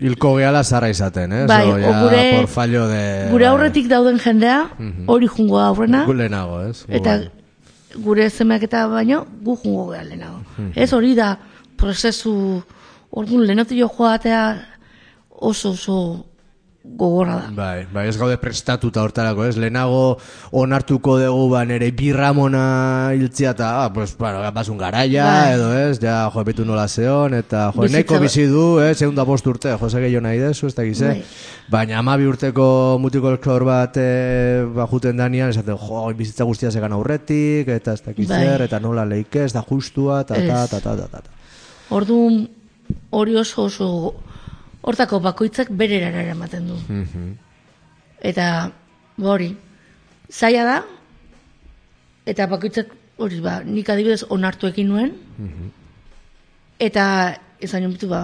[0.00, 1.44] Hilko gehala zara izaten, eh?
[1.46, 3.02] Bai, so, ja, gure, por fallo de...
[3.30, 3.52] gure bai.
[3.52, 4.60] aurretik dauden jendea,
[5.06, 6.84] hori jungo aurrena, Gu lehenago, ez?
[6.86, 7.30] Gu eta bai.
[8.04, 10.42] gure zemeak eta baino, gu jungo geha lehenago.
[10.74, 11.36] Ez hori da
[11.78, 12.62] prozesu,
[13.10, 14.44] orduan lehenatik jo joatea
[15.30, 15.98] oso oso
[16.84, 17.46] gogorra da.
[17.56, 19.56] Bai, bai, ez gaude prestatuta hortarako, ez?
[19.56, 20.18] Lehenago
[20.52, 25.54] onartuko dugu ba nere birramona hiltzia eta, ah, pues, bueno, basun garaia, Bai.
[25.54, 29.00] edo ez, ja, jo, betu nola zeon, eta, jo, Bizitza neko ba- bizi du, ez,
[29.02, 31.24] egun da bost urte, jose gehiago nahi dezu, ez da gize, Bai.
[31.72, 37.66] baina amabi urteko mutiko klor bat e, bajuten danean, esaten, jo, bizitza guztia zegan aurretik,
[37.68, 38.26] eta ez da Bai.
[38.28, 41.22] zer, eta nola leike, ez da justua, ta, ta, ta, ta, ta, ta.
[41.90, 42.44] Orduan
[43.10, 43.90] hori oso oso
[44.84, 46.76] hortako bakoitzak bere erara ematen du.
[46.88, 47.32] Mhm.
[48.24, 48.48] Eta
[49.16, 49.50] ba hori,
[50.30, 50.76] zaila da,
[52.26, 55.12] eta bakoitzak hori ba, nik adibidez onartu ekin nuen,
[56.80, 57.04] eta
[57.62, 58.22] izan joan bitu ba,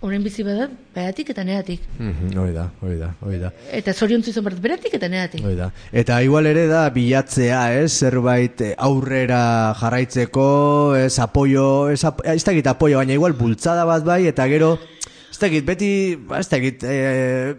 [0.00, 1.82] orain bizi bada, beratik eta neatik.
[1.98, 3.50] Mhm, Hori da, hori da, hori da.
[3.74, 5.42] Eta zoriontzu izan behar beratik eta neatik.
[5.44, 5.72] Hoi da.
[5.90, 10.46] Eta igual ere da bilatzea, ez, zerbait eh, aurrera jarraitzeko,
[11.00, 14.76] ez, apoio, ez, ap ez dakit apoio, baina igual bultzada bat bai, eta gero,
[15.38, 15.90] ez dakit, beti,
[16.26, 17.54] ba, ez dakit, eh,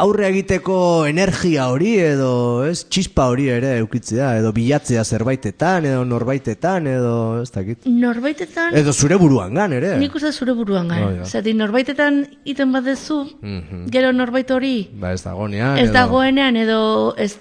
[0.00, 6.86] aurre egiteko energia hori edo, ez, txispa hori ere eukitzea, edo bilatzea zerbaitetan, edo norbaitetan,
[6.88, 7.12] edo,
[7.42, 7.84] ez dakit.
[7.88, 9.94] Norbaitetan, Edo zure buruan gan, ere.
[10.00, 11.10] nik uste zure buruan Oh, gara.
[11.18, 11.24] ja.
[11.24, 13.86] Zati, norbaitetan iten badezu, Mhm.
[13.90, 15.92] gero norbait hori, Ba, ez dagonean, ez edo...
[15.92, 17.36] dagoenean edo ez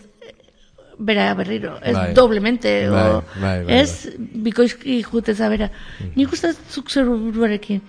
[1.00, 2.14] bera berriro, ez Bai.
[2.14, 5.70] doblemente Bai, o, bai, bai, ez bikoizki juteza bera.
[6.16, 7.82] Nik uste zuk zure buruarekin.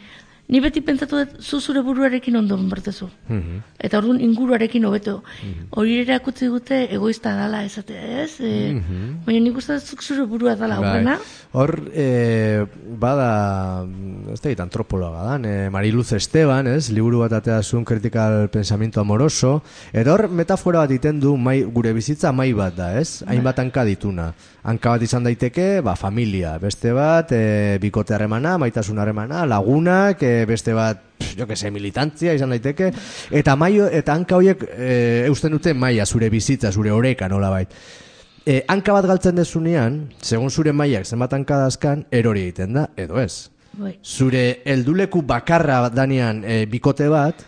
[0.49, 3.11] Ni beti pentsatu dut zu zure buruarekin ondo bertezu.
[3.29, 3.63] Mhm.
[3.79, 5.23] Eta orduan inguruarekin hobeto.
[5.71, 8.41] Hori ere akutzi dute egoista dala esatea, ez?
[8.41, 8.81] E,
[9.27, 11.19] Baina nik uste zuk zure burua dala Bai.
[11.53, 12.67] Hor, e,
[13.01, 13.87] bada,
[14.35, 19.63] ez da, antropologa dan, e, Mariluz Esteban, ez, liburu bat atea zuen Critical Pensamiento Amoroso,
[19.93, 23.23] eta hor metafora bat iten du mai, gure bizitza mai bat da, ez?
[23.27, 24.27] Hainbat hanka dituna.
[24.69, 30.45] Hanka bat izan daiteke, ba, familia, beste bat, e, bikote harremana, maitasun harremana, lagunak, e,
[30.45, 31.01] beste bat,
[31.39, 32.91] jo que se, militantzia izan daiteke,
[33.41, 34.93] eta maio, eta hanka horiek e,
[35.31, 37.73] eusten dute maia, zure bizitza, zure oreka, nola bait.
[38.49, 43.19] E, hanka bat galtzen dezunean, segun zure mailak zenbat hanka dazkan, erori egiten da, edo
[43.21, 43.51] ez.
[43.77, 43.99] Bai.
[44.01, 47.43] Zure helduleku bakarra danean e, bikote bat,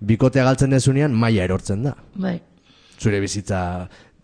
[0.00, 1.92] bikotea galtzen dezunean, maila erortzen da.
[2.16, 2.38] Bai.
[2.96, 3.60] Zure bizitza...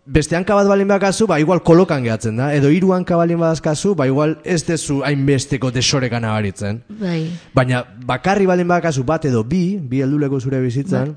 [0.07, 3.91] Beste hanka bat balin bakazu, ba igual kolokan gehatzen da, edo hiru hanka balin badazkazu,
[3.99, 6.79] ba igual ez dezu hainbesteko desorekan abaritzen.
[6.97, 7.27] Bai.
[7.53, 11.11] Baina bakarri balin bakazu bat edo bi, bi helduleko zure bizitzan,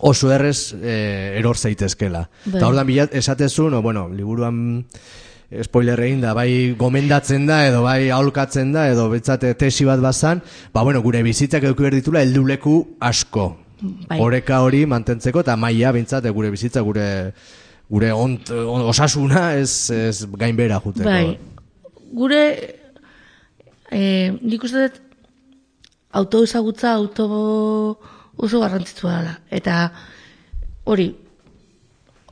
[0.00, 2.28] oso errez eh, eror zaitezkela.
[2.44, 2.56] Bai.
[2.58, 4.86] Eta ordan bilat esatezun, o, bueno, liburuan
[5.62, 10.42] spoiler egin da, bai gomendatzen da, edo bai aholkatzen da, edo betzate tesi bat bazan,
[10.74, 13.52] ba bueno, gure bizitzak eduki behar ditula helduleku asko.
[14.08, 14.18] Bai.
[14.24, 17.06] Oreka hori mantentzeko, eta maila bintzate gure bizitza, gure
[17.88, 21.06] gure ont, on- osasuna ez, ez gainbera juteko.
[21.06, 21.38] Bai.
[22.16, 22.42] Gure
[23.90, 25.00] eh, nik uste dut
[26.16, 27.98] auto ezagutza auto
[28.36, 29.38] oso garrantzitsua dela.
[29.50, 29.92] Eta
[30.84, 31.08] hori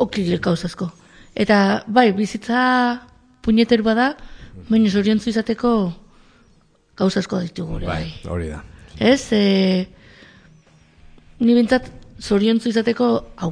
[0.03, 0.91] okile gauzazko.
[1.35, 3.03] Eta bai, bizitza
[3.43, 4.15] puñeter bada,
[4.69, 5.71] baina zoriontzu izateko
[6.97, 7.81] gauzazko ditugu.
[7.81, 8.31] Bai, Bai.
[8.31, 8.63] hori da.
[8.99, 9.89] Ez, e,
[11.41, 11.89] ni bintzat
[12.23, 13.09] zoriontzu izateko
[13.43, 13.51] hau,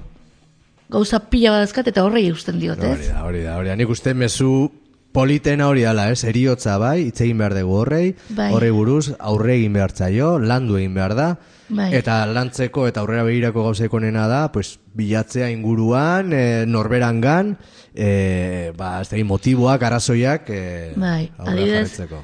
[0.92, 3.08] gauza pila badazkat eta horrei eusten diot, Hori ez?
[3.10, 3.76] da, hori da, hori da.
[3.80, 4.70] Nik uste mezu
[5.12, 6.22] politena hori dala, ez?
[6.24, 8.52] Eriotza bai, hitz egin behar dugu horrei, Bai.
[8.54, 11.26] horrei buruz, aurre egin behar zaio, landu egin behar da,
[11.72, 11.88] Bai.
[11.96, 17.56] eta lantzeko eta aurrera begirako gauzeko nena da, pues, bilatzea inguruan, e, norberangan,
[17.94, 22.22] e, ba, ez da, motiboak, arazoiak, e, Bai, aurrera adibidez, jarraitzeko.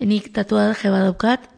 [0.00, 1.48] nik tatuaje bat daukat,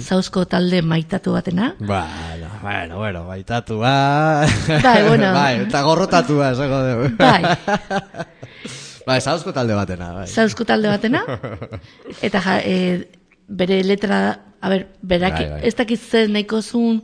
[0.00, 1.74] zauzko talde maitatu batena.
[1.80, 4.46] Bueno, bueno, bueno, baitatu, ba...
[4.68, 5.32] Bai, bueno.
[5.40, 7.10] bai, eta gorrotatu, ba, esako dugu.
[7.18, 7.42] Bai,
[9.06, 10.26] Ba, ezauzko talde batena, bai.
[10.28, 11.22] zauzko talde batena.
[12.26, 13.08] Eta ja, e,
[13.48, 14.18] bere letra,
[14.60, 15.60] a ber, berak, Bai, bai.
[15.68, 17.00] ez dakit zen nahiko zuen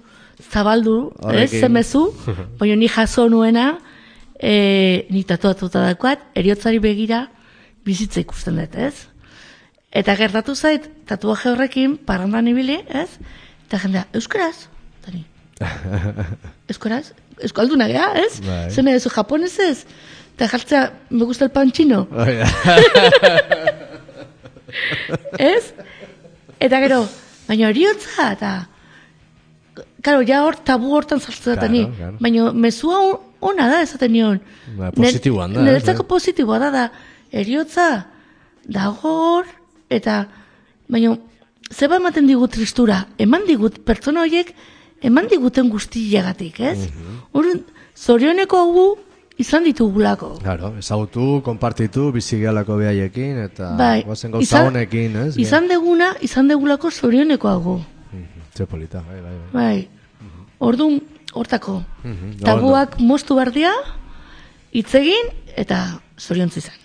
[0.53, 1.61] zabaldu, ez, Horrekin.
[1.61, 2.03] zemezu,
[2.61, 3.79] baina ni jaso nuena,
[4.41, 7.29] e, ni tatuatuta dakoat, eriotzari begira
[7.87, 8.95] bizitza ikusten dut, ez?
[9.97, 13.09] Eta gertatu zait, tatuaje horrekin, parrandan ibili, ez?
[13.67, 14.67] Eta jendea, euskaraz?
[15.01, 15.25] Eta ni,
[16.73, 17.13] euskaraz?
[17.41, 18.41] Euskalduna gea, ez?
[18.45, 18.69] Bai.
[18.73, 19.87] Zene ez japonesez?
[20.37, 22.07] Eta jartzea, me gusta el pan chino.
[22.13, 22.47] Hori da.
[25.39, 25.73] ez?
[26.61, 27.07] Eta gero,
[27.49, 28.53] baina horiotza, eta...
[30.03, 31.83] Karo, ja hor tabu hortan sartzen Claro, ni.
[31.97, 32.17] claro.
[32.21, 34.39] Baina mezua on- ona da esaten nion.
[34.79, 36.09] Ba, positiboan da, Niretzako eh?
[36.09, 36.85] positiboa da, da.
[37.33, 37.89] Eriotza,
[38.65, 39.47] dago hor,
[39.91, 40.25] eta...
[40.89, 41.17] Baina,
[41.75, 43.03] zeba ematen digut tristura?
[43.19, 44.53] Eman digut pertsona horiek
[45.03, 46.89] eman diguten guztiagatik, ez?
[47.35, 47.65] Mm
[47.97, 48.83] zorioneko hau
[49.39, 50.39] izan ditugulako.
[50.43, 55.37] Claro, ezagutu, konpartitu, bizigalako behaiekin, eta bai, guazen gauza honekin, ez?
[55.41, 57.77] Izan deguna, izan degulako zorioneko hau.
[58.57, 59.37] Ze polita, bai, bai.
[59.37, 59.89] Bai, bai.
[60.59, 61.01] orduan,
[61.37, 61.83] hortako,
[62.41, 63.73] tabuak moztu bardia,
[64.73, 66.81] itzegin, eta zoriontzi zen.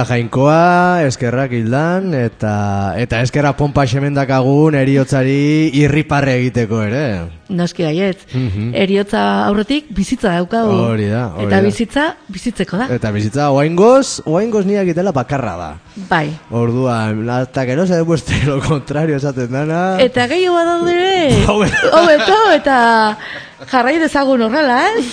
[0.00, 7.02] Hilda Jainkoa, eskerrak Hildan, eta eta eskerra pompa semendakagun eriotzari irriparre egiteko ere.
[7.52, 12.86] Noski gaiet, mm eriotza aurretik bizitza dauka Hori da, hori Eta bizitza, bizitzeko da.
[12.96, 15.68] Eta bizitza, oaingoz, oaingoz niak itela bakarra da.
[16.08, 16.30] Bai.
[16.48, 20.00] Orduan, hasta que no se demuestre lo contrario esaten dana.
[20.00, 22.80] Eta gehiago badaudere, hobeto, eta
[23.68, 25.04] jarrai dezagun horrela, eh?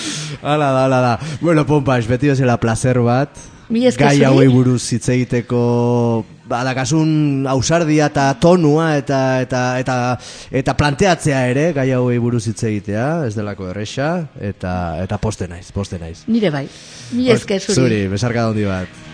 [0.42, 1.14] Hala da, hala da.
[1.42, 3.57] Bueno, pompa, es beti la placer bat.
[3.68, 5.60] Gai hauei buruz hitz egiteko
[6.48, 9.98] badakasun ausardia eta tonua eta eta eta
[10.62, 14.72] eta planteatzea ere gai hauei buruz hitz egitea, ez delako erresa eta
[15.04, 16.22] eta poste naiz, poste naiz.
[16.32, 16.64] Nire bai.
[17.12, 17.76] Mi eske zuri.
[17.76, 19.07] Zuri, besarka handi bat.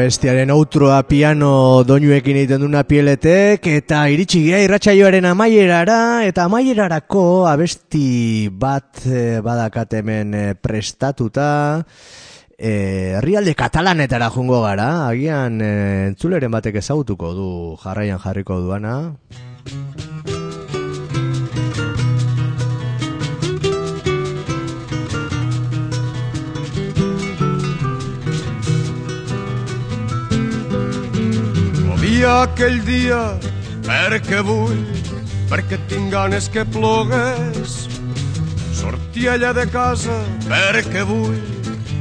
[0.00, 8.48] Abestiaren outroa piano doinuekin egiten duna pieletek eta iritsi gira irratsaioaren amaierara eta amaierarako abesti
[8.48, 11.50] bat e, badakat hemen eh, prestatuta.
[12.56, 15.70] Eh, herrialde katalanetara jungo gara agian e,
[16.08, 17.52] entzuleren batek ezagutuko du
[17.84, 18.96] jarraian jarriko duana
[32.26, 33.20] aquell dia
[33.86, 34.84] perquè vull,
[35.50, 37.88] perquè tinc ganes que plogues.
[38.76, 40.16] Sortir allà de casa
[40.46, 41.40] perquè vull,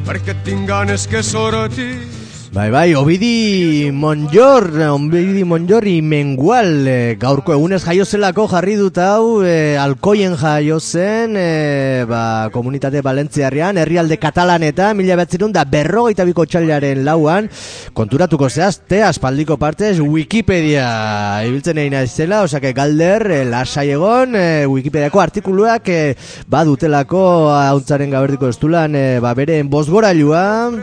[0.07, 2.18] perquè tinc ganes que sortis.
[2.49, 9.43] Bai, bai, obidi monjor, obidi monjor mengual, e, gaurko egunez jaio zelako jarri dut hau,
[9.45, 16.47] e, alkoien jaio zen, e, ba, komunitate balentziarrean, herrialde katalaneta, mila betzirun da berrogeita biko
[16.49, 17.51] txailaren lauan,
[17.93, 25.21] konturatuko zehazte, aspaldiko partez, Wikipedia, ibiltzen egin zela, osake galder, e, lasai egon, e, Wikipediako
[25.21, 26.17] artikuluak, e,
[26.49, 30.73] ba, dutelako, hauntzaren gaberdiko estulan, e, ba, beren bosgorailua,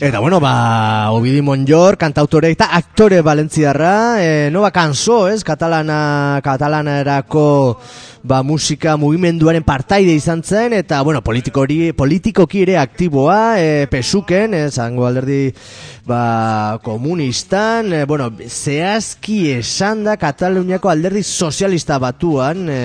[0.00, 7.00] Eta bueno, ba, Obidi Monjor, kantautore eta aktore valentziarra, e, nova kanso, ez, katalana, katalana
[7.02, 7.78] erako,
[8.22, 14.72] ba, musika mugimenduaren partaide izan zen, eta, bueno, politikori, politikoki ere aktiboa, e, pesuken, ez,
[14.78, 15.52] zango alderdi,
[16.06, 22.80] ba, komunistan, e, bueno, zehazki esan da Kataluniako alderdi sozialista batuan, e,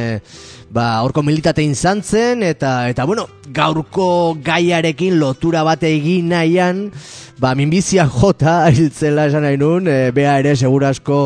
[0.74, 6.88] ba, orko militate izan zen, eta, eta, bueno, gaurko gaiarekin lotura bate egin nahian,
[7.38, 11.20] ba, minbizia jota, hiltzela esan nahi nun, e, bea ere, segurasko,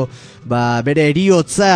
[0.51, 1.71] ba, bere eriotza,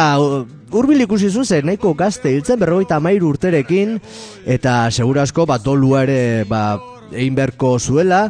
[0.71, 3.97] urbil ikusi zuzen, nahiko gazte, hiltzen berrogeita mairu urterekin,
[4.43, 6.65] eta segurasko, ba, dolua ere, ba,
[7.11, 8.25] egin berko zuela,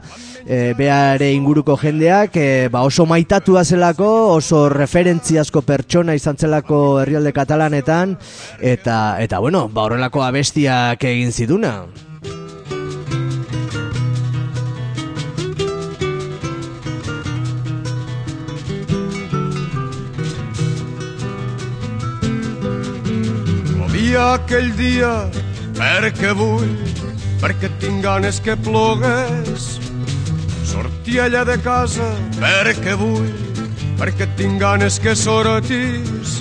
[0.46, 7.34] e, beare inguruko jendeak e, ba oso maitatua zelako, oso referentziazko pertsona izan zelako herrialde
[7.34, 8.18] katalanetan,
[8.60, 11.76] eta, eta bueno, ba horrelako abestiak egin ziduna.
[24.22, 25.12] aquell dia
[25.78, 27.01] perquè vull
[27.42, 29.68] perquè tinc ganes que plogues.
[30.72, 33.34] Sortir allà de casa perquè vull,
[34.00, 36.39] perquè tinc ganes que sortis.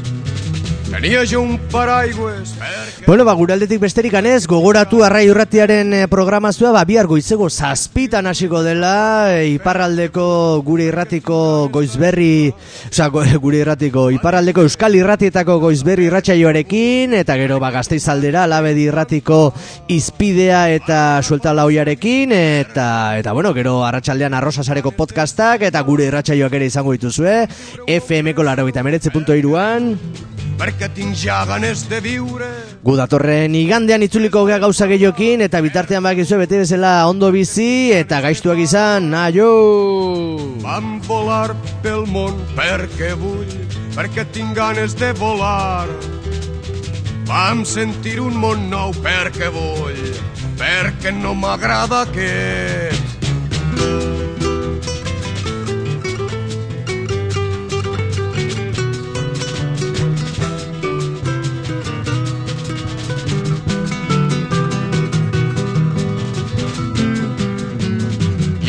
[3.07, 8.65] Bueno, ba, guraldetik besterik anez, gogoratu arrai urratiaren eh, programazioa, ba, bihar goizego zazpitan hasiko
[8.67, 10.25] dela, e, iparraldeko
[10.67, 12.51] gure irratiko goizberri,
[12.91, 13.07] oza,
[13.45, 19.41] gure irratiko, iparraldeko euskal irratietako goizberri irratxaioarekin, eta gero, ba, gazteizaldera, labedi irratiko
[19.95, 22.91] izpidea eta suelta lauiarekin, eta,
[23.23, 27.45] eta, bueno, gero, arratsaldean arrosasareko podcastak, eta gure irratxaioak ere izango dituzue,
[27.87, 29.95] FM-ko laro eta meretze.iruan,
[30.61, 32.49] perquè tinc ja ganes de viure.
[32.85, 37.93] Gu datorren igandean itzuliko gea gauza gehiokin eta bitartean bak izue bete bezala ondo bizi
[37.97, 39.51] eta gaiztuak izan, aio!
[40.65, 41.55] Vam volar
[41.85, 43.55] pel món perquè vull,
[43.97, 45.89] perquè tinc ganes de volar.
[47.31, 50.05] Vam sentir un món nou perquè vull,
[50.61, 53.20] perquè no m'agrada aquest.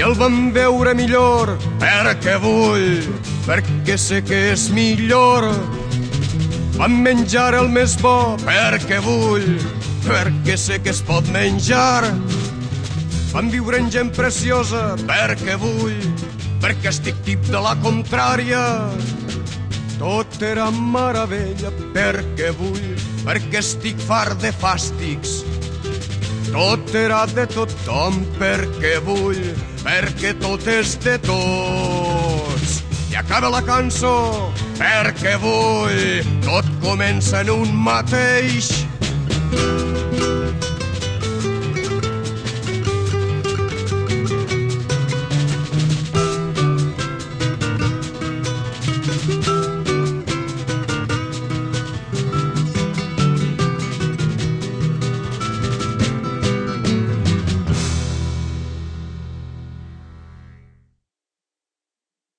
[0.01, 3.03] El vam veure millor perquè vull,
[3.45, 5.45] perquè sé que és millor.
[6.77, 9.51] Vam menjar el més bo perquè vull,
[10.07, 12.07] perquè sé que es pot menjar.
[13.31, 16.01] Vam viure en gent preciosa perquè vull,
[16.63, 18.63] perquè estic tip de la contrària.
[19.99, 25.41] Tot era meravella perquè vull, perquè estic fart de fàstics.
[26.51, 29.39] Tot era de tothom perquè vull,
[29.85, 32.81] perquè tot és de tots.
[33.11, 36.03] I acaba la cançó perquè vull,
[36.43, 38.71] tot comença en un mateix.